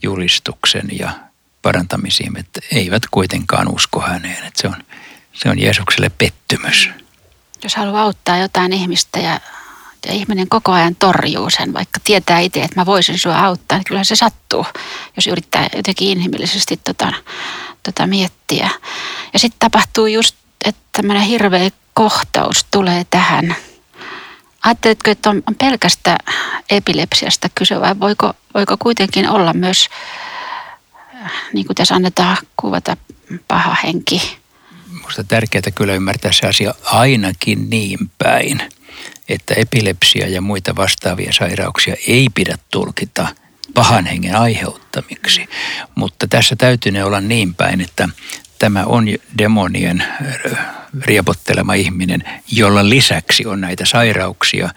julistuksen 0.03 0.89
ja 0.93 1.11
parantamisiin, 1.63 2.39
että 2.39 2.61
eivät 2.73 3.03
kuitenkaan 3.11 3.69
usko 3.69 4.01
häneen. 4.01 4.45
Että 4.47 4.63
se 4.63 4.69
on, 4.69 4.85
se 5.33 5.49
on 5.51 5.59
Jeesukselle 5.59 6.11
pettymys. 6.19 6.91
Jos 7.63 7.77
haluaa 7.77 8.03
auttaa 8.03 8.39
jotain 8.39 8.73
ihmistä 8.73 9.19
ja, 9.19 9.41
ja 10.09 10.14
ihminen 10.14 10.49
koko 10.49 10.73
ajan 10.73 10.97
torjuu 10.97 11.51
sen, 11.51 11.73
vaikka 11.73 12.01
tietää 12.05 12.38
itse, 12.38 12.62
että 12.62 12.81
mä 12.81 12.87
voisin 12.87 13.18
sua 13.18 13.38
auttaa, 13.38 13.79
niin 13.79 13.85
kyllä 13.85 14.05
se 14.05 14.16
sattuu, 14.16 14.66
jos 15.16 15.27
yrittää 15.27 15.68
jotenkin 15.77 16.09
inhimillisesti 16.09 16.81
tota, 16.85 17.12
tota 17.83 18.07
miettiä. 18.07 18.71
Ja 19.33 19.38
sitten 19.38 19.59
tapahtuu 19.59 20.07
just, 20.07 20.37
että 20.64 20.81
tämmöinen 20.92 21.23
hirveä 21.23 21.71
kohtaus 21.94 22.66
tulee 22.71 23.07
tähän. 23.11 23.57
Ajatteletko, 24.64 25.11
että 25.11 25.31
on, 25.31 25.42
pelkästä 25.59 26.18
epilepsiasta 26.71 27.49
kyse 27.55 27.81
vai 27.81 28.01
voiko, 28.01 28.35
voiko 28.55 28.77
kuitenkin 28.79 29.29
olla 29.29 29.53
myös, 29.53 29.88
niin 31.53 31.66
kuin 31.66 31.77
tässä 31.77 31.94
annetaan 31.94 32.37
kuvata, 32.57 32.97
paha 33.49 33.77
henki? 33.85 34.38
Minusta 34.90 35.25
tärkeää 35.25 35.62
kyllä 35.75 35.94
ymmärtää 35.94 36.33
se 36.33 36.47
asia 36.47 36.75
ainakin 36.85 37.71
niin 37.71 37.99
päin, 38.18 38.62
että 39.29 39.55
epilepsia 39.55 40.29
ja 40.29 40.41
muita 40.41 40.77
vastaavia 40.77 41.33
sairauksia 41.33 41.95
ei 42.09 42.29
pidä 42.35 42.59
tulkita 42.71 43.29
pahan 43.75 44.07
hengen 44.07 44.37
aiheuttamiksi. 44.37 45.49
Mutta 45.95 46.27
tässä 46.27 46.57
täytyy 46.57 46.93
ne 46.93 47.05
olla 47.05 47.21
niin 47.21 47.55
päin, 47.55 47.81
että 47.81 48.09
tämä 48.59 48.85
on 48.85 49.07
demonien 49.39 50.05
riepottelema 51.01 51.75
ihminen, 51.75 52.25
jolla 52.53 52.89
lisäksi 52.89 53.47
on 53.47 53.61
näitä 53.61 53.85
sairauksia 53.87 54.71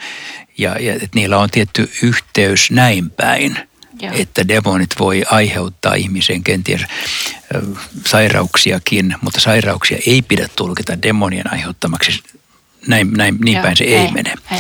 ja, 0.58 0.76
ja 0.80 0.94
että 0.94 1.10
niillä 1.16 1.38
on 1.38 1.50
tietty 1.50 1.92
yhteys 2.04 2.72
näin 2.72 3.10
päin– 3.10 3.58
Joo. 4.02 4.14
että 4.16 4.48
demonit 4.48 4.90
voi 5.00 5.24
aiheuttaa 5.30 5.94
ihmiseen 5.94 6.44
kenties 6.44 6.82
sairauksiakin, 8.06 9.16
mutta 9.22 9.40
sairauksia 9.40 9.98
ei 10.08 10.22
pidä 10.22 10.48
tulkita 10.56 11.02
demonien 11.02 11.54
aiheuttamaksi. 11.54 12.24
Näin, 12.88 13.14
näin, 13.14 13.38
niin 13.44 13.56
Joo, 13.56 13.64
päin 13.64 13.78
se 13.78 13.84
ei, 13.84 13.96
ei 13.96 14.12
mene. 14.12 14.34
Ei. 14.52 14.60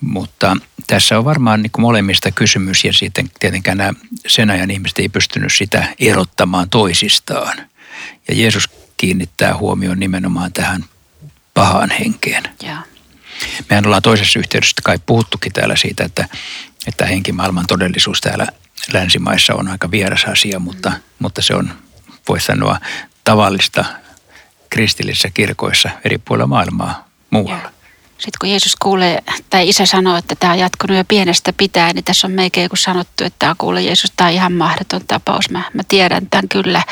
Mutta 0.00 0.56
tässä 0.86 1.18
on 1.18 1.24
varmaan 1.24 1.62
niin 1.62 1.70
kuin 1.70 1.82
molemmista 1.82 2.30
kysymys 2.30 2.84
ja 2.84 2.92
sitten 2.92 3.30
tietenkään 3.40 3.78
nämä 3.78 3.92
sen 4.26 4.50
ajan 4.50 4.70
ihmiset 4.70 4.98
ei 4.98 5.08
pystynyt 5.08 5.52
sitä 5.52 5.94
erottamaan 5.98 6.70
toisistaan. 6.70 7.58
Ja 8.28 8.34
Jeesus 8.34 8.68
kiinnittää 8.96 9.56
huomioon 9.56 10.00
nimenomaan 10.00 10.52
tähän 10.52 10.84
pahaan 11.54 11.90
henkeen. 11.90 12.42
Joo. 12.62 12.76
Mehän 13.70 13.86
ollaan 13.86 14.02
toisessa 14.02 14.38
yhteydessä 14.38 14.74
kai 14.84 14.98
puhuttukin 15.06 15.52
täällä 15.52 15.76
siitä, 15.76 16.04
että, 16.04 16.28
että 16.86 17.06
henkimaailman 17.06 17.66
todellisuus 17.66 18.20
täällä 18.20 18.46
länsimaissa 18.92 19.54
on 19.54 19.68
aika 19.68 19.90
vieras 19.90 20.24
asia, 20.24 20.58
mutta, 20.58 20.90
mm. 20.90 20.96
mutta 21.18 21.42
se 21.42 21.54
on, 21.54 21.74
voisi 22.28 22.46
sanoa, 22.46 22.80
tavallista 23.24 23.84
kristillisissä 24.70 25.30
kirkoissa 25.34 25.90
eri 26.04 26.18
puolilla 26.18 26.46
maailmaa 26.46 27.11
muualla. 27.32 27.70
Sitten 28.12 28.38
kun 28.40 28.50
Jeesus 28.50 28.76
kuulee, 28.76 29.22
tai 29.50 29.68
isä 29.68 29.86
sanoo, 29.86 30.16
että 30.16 30.34
tämä 30.34 30.52
on 30.52 30.58
jatkunut 30.58 30.96
jo 30.96 31.04
pienestä 31.04 31.52
pitäen, 31.52 31.94
niin 31.94 32.04
tässä 32.04 32.26
on 32.26 32.32
melkein 32.32 32.68
kun 32.68 32.78
sanottu, 32.78 33.24
että 33.24 33.38
tämä 33.38 33.54
kuulee 33.58 33.82
Jeesus, 33.82 34.12
tämä 34.16 34.28
on 34.28 34.34
ihan 34.34 34.52
mahdoton 34.52 35.00
tapaus. 35.06 35.50
Mä, 35.50 35.62
mä 35.74 35.82
tiedän 35.88 36.26
tämän 36.30 36.48
kyllä. 36.48 36.82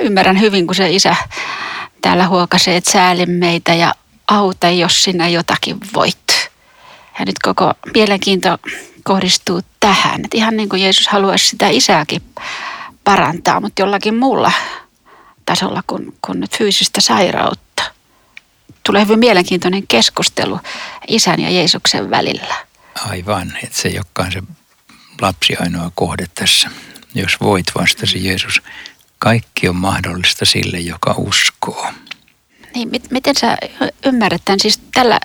Ymmärrän 0.00 0.40
hyvin, 0.40 0.66
kun 0.66 0.74
se 0.74 0.90
isä 0.90 1.16
täällä 2.02 2.28
huokasee, 2.28 2.76
että 2.76 2.90
sääli 2.90 3.26
meitä 3.26 3.74
ja 3.74 3.94
auta, 4.28 4.70
jos 4.70 5.02
sinä 5.02 5.28
jotakin 5.28 5.76
voit. 5.94 6.50
Ja 7.18 7.24
nyt 7.24 7.38
koko 7.42 7.74
mielenkiinto 7.94 8.58
kohdistuu 9.04 9.60
tähän. 9.80 10.24
Että 10.24 10.36
ihan 10.36 10.56
niin 10.56 10.68
kuin 10.68 10.82
Jeesus 10.82 11.08
haluaisi 11.08 11.48
sitä 11.48 11.68
isääkin 11.68 12.22
parantaa, 13.04 13.60
mutta 13.60 13.82
jollakin 13.82 14.14
muulla 14.14 14.52
tasolla 15.46 15.82
kuin, 15.86 16.14
kuin 16.26 16.40
nyt 16.40 16.58
fyysistä 16.58 17.00
sairautta. 17.00 17.63
Tulee 18.86 19.02
hyvin 19.02 19.18
mielenkiintoinen 19.18 19.86
keskustelu 19.86 20.60
isän 21.08 21.40
ja 21.40 21.50
Jeesuksen 21.50 22.10
välillä. 22.10 22.54
Aivan, 23.10 23.52
että 23.62 23.78
se 23.78 23.88
joka 23.88 24.22
on 24.22 24.32
se 24.32 24.42
lapsi 25.20 25.56
ainoa 25.60 25.90
kohde 25.94 26.26
tässä. 26.34 26.70
Jos 27.14 27.40
voit, 27.40 27.66
vastasi 27.78 28.26
Jeesus, 28.26 28.62
kaikki 29.18 29.68
on 29.68 29.76
mahdollista 29.76 30.44
sille, 30.44 30.80
joka 30.80 31.14
uskoo. 31.18 31.86
Niin, 32.74 32.90
miten 33.10 33.36
sä 33.36 33.56
ymmärrät 34.04 34.42
tämän? 34.44 34.60
Siis 34.60 34.80
tällä 34.94 35.20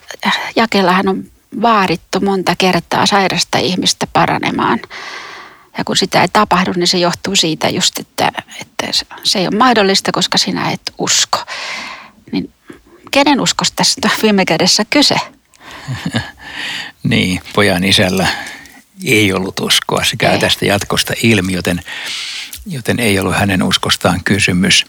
jakellahan 0.55 1.07
on 1.07 1.23
vaadittu 1.61 2.19
monta 2.19 2.55
kertaa 2.57 3.05
sairasta 3.05 3.57
ihmistä 3.57 4.07
paranemaan. 4.13 4.79
Ja 5.77 5.83
kun 5.83 5.97
sitä 5.97 6.21
ei 6.21 6.27
tapahdu, 6.33 6.73
niin 6.75 6.87
se 6.87 6.97
johtuu 6.97 7.35
siitä 7.35 7.69
just, 7.69 7.99
että, 7.99 8.31
että 8.61 8.87
se 9.23 9.39
ei 9.39 9.47
ole 9.47 9.57
mahdollista, 9.57 10.11
koska 10.11 10.37
sinä 10.37 10.71
et 10.71 10.81
usko. 10.97 11.39
Niin 12.31 12.53
kenen 13.11 13.41
uskosta 13.41 13.75
tässä 13.75 14.01
on 14.03 14.11
viime 14.23 14.45
kädessä 14.45 14.85
kyse? 14.89 15.15
niin, 17.03 17.41
pojan 17.53 17.83
isällä 17.83 18.27
ei 19.05 19.33
ollut 19.33 19.59
uskoa. 19.59 20.03
Se 20.03 20.15
käy 20.17 20.33
ei. 20.33 20.39
tästä 20.39 20.65
jatkosta 20.65 21.13
ilmi, 21.23 21.53
joten, 21.53 21.81
joten 22.65 22.99
ei 22.99 23.19
ollut 23.19 23.35
hänen 23.35 23.63
uskostaan 23.63 24.23
kysymys. 24.23 24.85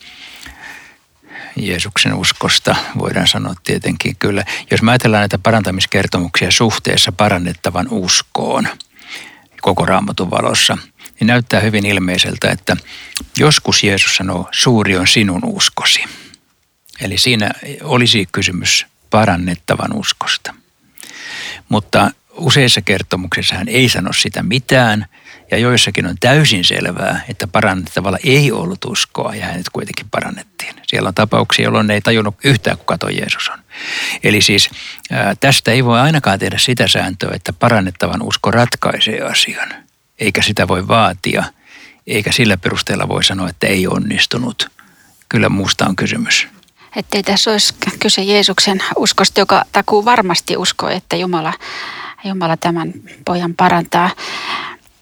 Jeesuksen 1.55 2.13
uskosta, 2.13 2.75
voidaan 2.99 3.27
sanoa 3.27 3.53
tietenkin 3.63 4.15
kyllä. 4.15 4.45
Jos 4.71 4.81
mä 4.81 4.91
ajatellaan 4.91 5.21
näitä 5.21 5.37
parantamiskertomuksia 5.37 6.51
suhteessa 6.51 7.11
parannettavan 7.11 7.87
uskoon 7.89 8.67
koko 9.61 9.85
raamatun 9.85 10.31
valossa, 10.31 10.77
niin 11.19 11.27
näyttää 11.27 11.59
hyvin 11.59 11.85
ilmeiseltä, 11.85 12.51
että 12.51 12.77
joskus 13.37 13.83
Jeesus 13.83 14.15
sanoo, 14.15 14.49
suuri 14.51 14.97
on 14.97 15.07
sinun 15.07 15.41
uskosi. 15.45 16.03
Eli 17.01 17.17
siinä 17.17 17.51
olisi 17.83 18.27
kysymys 18.31 18.85
parannettavan 19.09 19.93
uskosta. 19.93 20.53
Mutta 21.69 22.11
useissa 22.31 22.81
kertomuksissa 22.81 23.55
hän 23.55 23.67
ei 23.67 23.89
sano 23.89 24.13
sitä 24.13 24.43
mitään– 24.43 25.05
ja 25.51 25.57
joissakin 25.57 26.05
on 26.05 26.15
täysin 26.19 26.63
selvää, 26.63 27.21
että 27.29 27.47
parannettavalla 27.47 28.17
ei 28.23 28.51
ollut 28.51 28.85
uskoa 28.85 29.35
ja 29.35 29.45
hänet 29.45 29.69
kuitenkin 29.73 30.05
parannettiin. 30.11 30.75
Siellä 30.87 31.07
on 31.07 31.15
tapauksia, 31.15 31.63
jolloin 31.63 31.91
ei 31.91 32.01
tajunnut 32.01 32.35
yhtään, 32.43 32.77
kuka 32.77 32.97
tuo 32.97 33.09
Jeesus 33.09 33.49
on. 33.49 33.59
Eli 34.23 34.41
siis 34.41 34.69
ää, 35.11 35.35
tästä 35.39 35.71
ei 35.71 35.85
voi 35.85 35.99
ainakaan 35.99 36.39
tehdä 36.39 36.57
sitä 36.57 36.87
sääntöä, 36.87 37.31
että 37.33 37.53
parannettavan 37.53 38.21
usko 38.21 38.51
ratkaisee 38.51 39.21
asian. 39.21 39.69
Eikä 40.19 40.41
sitä 40.41 40.67
voi 40.67 40.87
vaatia, 40.87 41.43
eikä 42.07 42.31
sillä 42.31 42.57
perusteella 42.57 43.07
voi 43.07 43.23
sanoa, 43.23 43.49
että 43.49 43.67
ei 43.67 43.87
onnistunut. 43.87 44.71
Kyllä 45.29 45.49
muusta 45.49 45.85
on 45.85 45.95
kysymys. 45.95 46.47
Että 46.95 47.17
ei 47.17 47.23
tässä 47.23 47.51
olisi 47.51 47.73
kyse 47.99 48.21
Jeesuksen 48.21 48.83
uskosta, 48.95 49.39
joka 49.39 49.63
takuu 49.71 50.05
varmasti 50.05 50.57
uskoo, 50.57 50.89
että 50.89 51.15
Jumala, 51.15 51.53
Jumala 52.23 52.57
tämän 52.57 52.93
pojan 53.25 53.53
parantaa. 53.55 54.09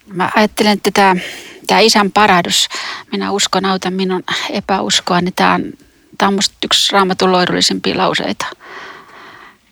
Mä 0.06 0.30
ajattelen, 0.36 0.72
että 0.72 0.90
tämä, 0.90 1.16
tämä 1.66 1.80
isän 1.80 2.12
parahdus, 2.12 2.68
minä 3.12 3.30
uskon, 3.30 3.64
auta 3.64 3.90
minun 3.90 4.22
epäuskoa, 4.50 5.20
niin 5.20 5.34
tämä 5.34 5.54
on, 5.54 5.72
tämä 6.18 6.28
on 6.28 6.34
musta 6.34 6.54
yksi 6.64 6.92
raamatun 6.92 7.32
loidullisimpia 7.32 7.98
lauseita. 7.98 8.46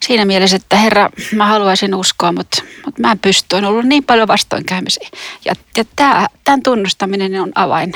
Siinä 0.06 0.24
mielessä, 0.24 0.56
että 0.56 0.76
Herra, 0.76 1.10
mä 1.34 1.46
haluaisin 1.46 1.94
uskoa, 1.94 2.32
mutta, 2.32 2.62
mutta 2.84 3.00
mä 3.00 3.12
en 3.12 3.18
pysty. 3.18 3.56
On 3.56 3.64
ollut 3.64 3.84
niin 3.84 4.04
paljon 4.04 4.28
vastoinkäymisiä. 4.28 5.08
Ja, 5.44 5.52
ja 5.76 5.84
tämä, 5.96 6.26
tämän 6.44 6.62
tunnustaminen 6.62 7.42
on 7.42 7.52
avain, 7.54 7.92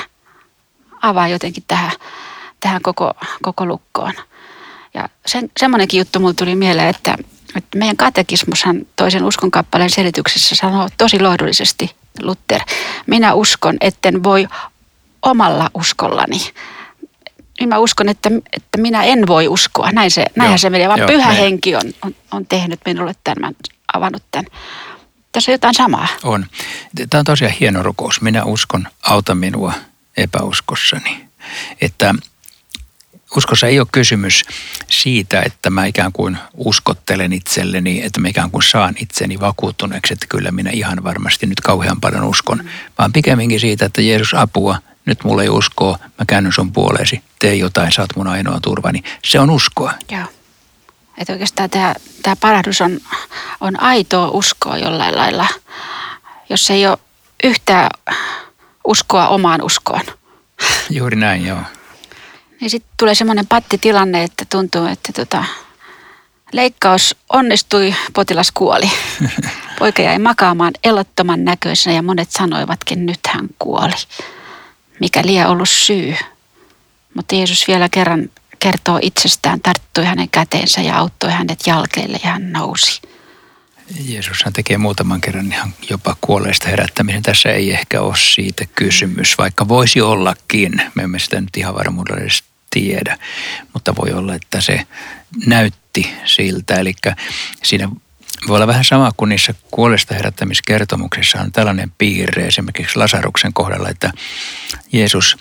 avain 1.01 1.31
jotenkin 1.31 1.63
tähän, 1.67 1.91
tähän 2.63 2.81
koko, 2.81 3.13
koko 3.41 3.65
lukkoon. 3.65 4.13
Ja 4.93 5.09
sen, 5.25 5.49
semmoinenkin 5.59 5.97
juttu 5.97 6.19
mulle 6.19 6.33
tuli 6.33 6.55
mieleen, 6.55 6.89
että, 6.89 7.17
että 7.55 7.77
meidän 7.77 7.97
katekismushan 7.97 8.85
toisen 8.95 9.25
uskon 9.25 9.51
kappaleen 9.51 9.89
selityksessä 9.89 10.55
sanoo 10.55 10.89
tosi 10.97 11.19
lohdullisesti 11.19 11.95
Luther, 12.21 12.61
minä 13.07 13.33
uskon, 13.33 13.77
etten 13.81 14.23
voi 14.23 14.47
omalla 15.21 15.69
uskollani. 15.73 16.37
Niin 17.59 17.69
mä 17.69 17.77
uskon, 17.77 18.09
että, 18.09 18.29
että 18.53 18.77
minä 18.77 19.03
en 19.03 19.27
voi 19.27 19.47
uskoa. 19.47 19.91
Näin 19.91 20.11
se, 20.11 20.25
näinhän 20.35 20.59
se 20.59 20.69
menee, 20.69 20.87
vaan 20.87 20.99
joo, 20.99 21.07
pyhä 21.07 21.29
me... 21.29 21.39
henki 21.39 21.75
on, 21.75 21.93
on, 22.05 22.15
on 22.31 22.45
tehnyt 22.45 22.79
minulle 22.85 23.15
tämän, 23.23 23.55
avannut 23.93 24.23
tämän. 24.31 24.45
Tässä 25.31 25.51
on 25.51 25.53
jotain 25.53 25.73
samaa. 25.73 26.07
On. 26.23 26.45
Tämä 27.09 27.19
on 27.19 27.25
tosiaan 27.25 27.53
hieno 27.59 27.83
rukous. 27.83 28.21
Minä 28.21 28.43
uskon, 28.43 28.87
auta 29.01 29.35
minua 29.35 29.73
epäuskossani. 30.17 31.25
Että 31.81 32.15
uskossa 33.37 33.67
ei 33.67 33.79
ole 33.79 33.87
kysymys 33.91 34.43
siitä, 34.89 35.41
että 35.45 35.69
mä 35.69 35.85
ikään 35.85 36.11
kuin 36.11 36.37
uskottelen 36.53 37.33
itselleni, 37.33 38.05
että 38.05 38.21
mä 38.21 38.27
ikään 38.27 38.51
kuin 38.51 38.63
saan 38.63 38.95
itseni 38.99 39.39
vakuuttuneeksi, 39.39 40.13
että 40.13 40.25
kyllä 40.29 40.51
minä 40.51 40.69
ihan 40.73 41.03
varmasti 41.03 41.45
nyt 41.45 41.61
kauhean 41.61 42.01
paljon 42.01 42.23
uskon, 42.23 42.57
mm. 42.57 42.69
vaan 42.97 43.13
pikemminkin 43.13 43.59
siitä, 43.59 43.85
että 43.85 44.01
Jeesus 44.01 44.33
apua, 44.33 44.77
nyt 45.05 45.23
mulle 45.23 45.43
ei 45.43 45.49
uskoa, 45.49 45.99
mä 46.01 46.25
käännyn 46.27 46.53
sun 46.53 46.71
puoleesi, 46.71 47.23
tee 47.39 47.55
jotain, 47.55 47.91
sä 47.91 48.01
oot 48.01 48.15
mun 48.15 48.27
ainoa 48.27 48.59
turvani. 48.59 49.03
Se 49.25 49.39
on 49.39 49.49
uskoa. 49.49 49.93
Joo. 50.11 50.25
Että 51.17 51.33
oikeastaan 51.33 51.69
tämä, 51.69 51.95
tämä 52.23 52.35
parahdus 52.35 52.81
on, 52.81 52.99
on 53.61 53.81
aitoa 53.81 54.29
uskoa 54.29 54.77
jollain 54.77 55.17
lailla, 55.17 55.47
jos 56.49 56.69
ei 56.69 56.87
ole 56.87 56.97
yhtään 57.43 57.89
uskoa 58.87 59.27
omaan 59.27 59.61
uskoon. 59.61 60.03
Juuri 60.89 61.15
näin, 61.15 61.45
joo. 61.45 61.59
Niin 62.63 62.69
sitten 62.69 62.91
tulee 62.99 63.15
semmoinen 63.15 63.47
pattitilanne, 63.47 64.23
että 64.23 64.45
tuntuu, 64.49 64.85
että 64.85 65.13
tota, 65.13 65.43
leikkaus 66.51 67.15
onnistui, 67.29 67.95
potilas 68.13 68.51
kuoli. 68.51 68.91
Poika 69.79 70.01
jäi 70.01 70.19
makaamaan 70.19 70.73
elottoman 70.83 71.45
näköisenä 71.45 71.95
ja 71.95 72.01
monet 72.01 72.31
sanoivatkin, 72.31 73.05
nyt 73.05 73.19
hän 73.27 73.49
kuoli. 73.59 73.93
Mikä 74.99 75.21
liian 75.25 75.49
ollut 75.49 75.69
syy. 75.69 76.15
Mutta 77.15 77.35
Jeesus 77.35 77.67
vielä 77.67 77.89
kerran 77.89 78.29
kertoo 78.59 78.99
itsestään, 79.01 79.61
tarttui 79.61 80.05
hänen 80.05 80.29
käteensä 80.29 80.81
ja 80.81 80.97
auttoi 80.97 81.31
hänet 81.31 81.59
jalkeille 81.67 82.19
ja 82.23 82.29
hän 82.29 82.51
nousi. 82.51 83.01
Jeesushan 84.05 84.53
tekee 84.53 84.77
muutaman 84.77 85.21
kerran 85.21 85.51
ihan 85.51 85.73
jopa 85.89 86.15
kuolleista 86.21 86.69
herättäminen. 86.69 87.23
Tässä 87.23 87.49
ei 87.49 87.71
ehkä 87.71 88.01
ole 88.01 88.15
siitä 88.17 88.65
kysymys, 88.75 89.37
vaikka 89.37 89.67
voisi 89.67 90.01
ollakin. 90.01 90.81
Me 90.95 91.03
emme 91.03 91.19
sitä 91.19 91.41
nyt 91.41 91.57
ihan 91.57 91.75
varmuudella 91.75 92.21
edes 92.21 92.43
tiedä, 92.73 93.17
mutta 93.73 93.95
voi 93.95 94.11
olla, 94.13 94.35
että 94.35 94.61
se 94.61 94.87
näytti 95.45 96.13
siltä. 96.25 96.75
Eli 96.75 96.93
siinä 97.63 97.89
voi 98.47 98.55
olla 98.55 98.67
vähän 98.67 98.85
sama 98.85 99.11
kuin 99.17 99.29
niissä 99.29 99.53
kuolesta 99.71 100.15
herättämiskertomuksissa 100.15 101.39
on 101.41 101.51
tällainen 101.51 101.91
piirre 101.97 102.47
esimerkiksi 102.47 102.99
Lasaruksen 102.99 103.53
kohdalla, 103.53 103.89
että 103.89 104.11
Jeesus 104.91 105.37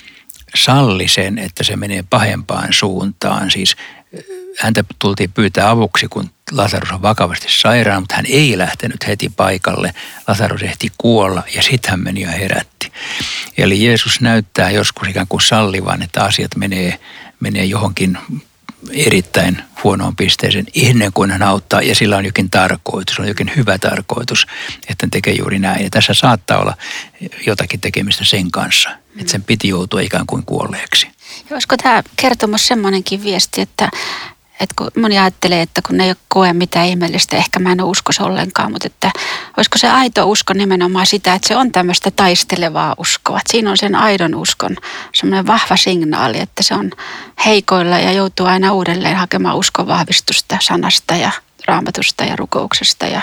salli 0.55 1.09
sen, 1.09 1.39
että 1.39 1.65
se 1.65 1.77
menee 1.77 2.05
pahempaan 2.11 2.73
suuntaan. 2.73 3.51
Siis 3.51 3.77
häntä 4.59 4.85
tultiin 4.99 5.33
pyytää 5.33 5.71
avuksi, 5.71 6.09
kun 6.09 6.31
Lasarus 6.51 6.91
on 6.93 7.03
vakavasti 7.03 7.47
sairaan, 7.49 8.03
mutta 8.03 8.15
hän 8.15 8.27
ei 8.29 8.59
lähtenyt 8.59 9.07
heti 9.07 9.29
paikalle. 9.29 9.95
Lasarus 10.29 10.63
ehti 10.63 10.93
kuolla 10.99 11.43
ja 11.55 11.63
sitten 11.63 11.91
hän 11.91 12.01
meni 12.01 12.21
ja 12.21 12.31
herätti. 12.31 12.93
Eli 13.59 13.85
Jeesus 13.85 14.21
näyttää 14.21 14.71
joskus 14.71 15.09
ikään 15.09 15.27
kuin 15.29 15.41
sallivan, 15.41 16.03
että 16.03 16.25
asiat 16.25 16.57
menee, 16.57 16.99
menee 17.41 17.65
johonkin 17.65 18.19
erittäin 18.91 19.63
huonoon 19.85 20.17
pisteeseen 20.17 20.67
ennen 20.75 21.13
kuin 21.13 21.31
hän 21.31 21.43
auttaa 21.43 21.83
ja 21.83 21.95
sillä 21.95 22.17
on 22.17 22.25
jokin 22.25 22.51
tarkoitus, 22.51 23.19
on 23.19 23.29
jokin 23.29 23.53
hyvä 23.57 23.79
tarkoitus, 23.79 24.47
että 24.89 25.05
hän 25.05 25.11
tekee 25.11 25.35
juuri 25.35 25.59
näin. 25.59 25.85
Ja 25.85 25.91
tässä 25.91 26.15
saattaa 26.15 26.59
olla 26.59 26.77
jotakin 27.47 27.81
tekemistä 27.81 28.25
sen 28.25 28.51
kanssa, 28.51 28.91
että 29.19 29.33
sen 29.33 29.43
piti 29.43 29.69
joutua 29.69 30.01
ikään 30.01 30.27
kuin 30.27 30.45
kuolleeksi. 30.47 31.09
Olisiko 31.51 31.77
tämä 31.77 32.03
kertomus 32.17 32.67
semmoinenkin 32.67 33.25
viesti, 33.25 33.61
että, 33.61 33.89
että 34.63 34.75
kun 34.79 34.91
moni 35.03 35.19
ajattelee, 35.19 35.63
että 35.63 35.81
kun 35.87 36.01
ei 36.01 36.15
koe 36.29 36.53
mitään 36.53 36.87
ihmeellistä, 36.87 37.37
ehkä 37.37 37.59
mä 37.59 37.73
en 37.73 37.81
ole 37.81 37.91
uskos 37.91 38.21
ollenkaan, 38.21 38.73
mutta 38.73 38.87
että 38.87 39.11
olisiko 39.57 39.79
se 39.79 39.89
aito 39.91 40.27
usko 40.31 40.53
nimenomaan 40.53 41.07
sitä, 41.07 41.35
että 41.35 41.49
se 41.49 41.57
on 41.57 41.73
tämmöistä 41.73 42.11
taistelevaa 42.11 42.95
uskoa. 42.99 43.37
Että 43.37 43.53
siinä 43.53 43.71
on 43.71 43.77
sen 43.77 43.95
aidon 43.95 44.35
uskon 44.35 44.77
semmoinen 45.15 45.47
vahva 45.47 45.77
signaali, 45.77 46.41
että 46.41 46.63
se 46.63 46.75
on 46.75 46.91
heikoilla 47.47 47.99
ja 47.99 48.13
joutuu 48.13 48.47
aina 48.47 48.73
uudelleen 48.73 49.17
hakemaan 49.17 49.57
uskon 49.57 49.87
vahvistusta 49.87 50.59
sanasta 50.61 51.17
ja 51.17 51.31
raamatusta 51.67 52.25
ja 52.25 52.37
rukouksesta 52.37 53.07
ja, 53.07 53.23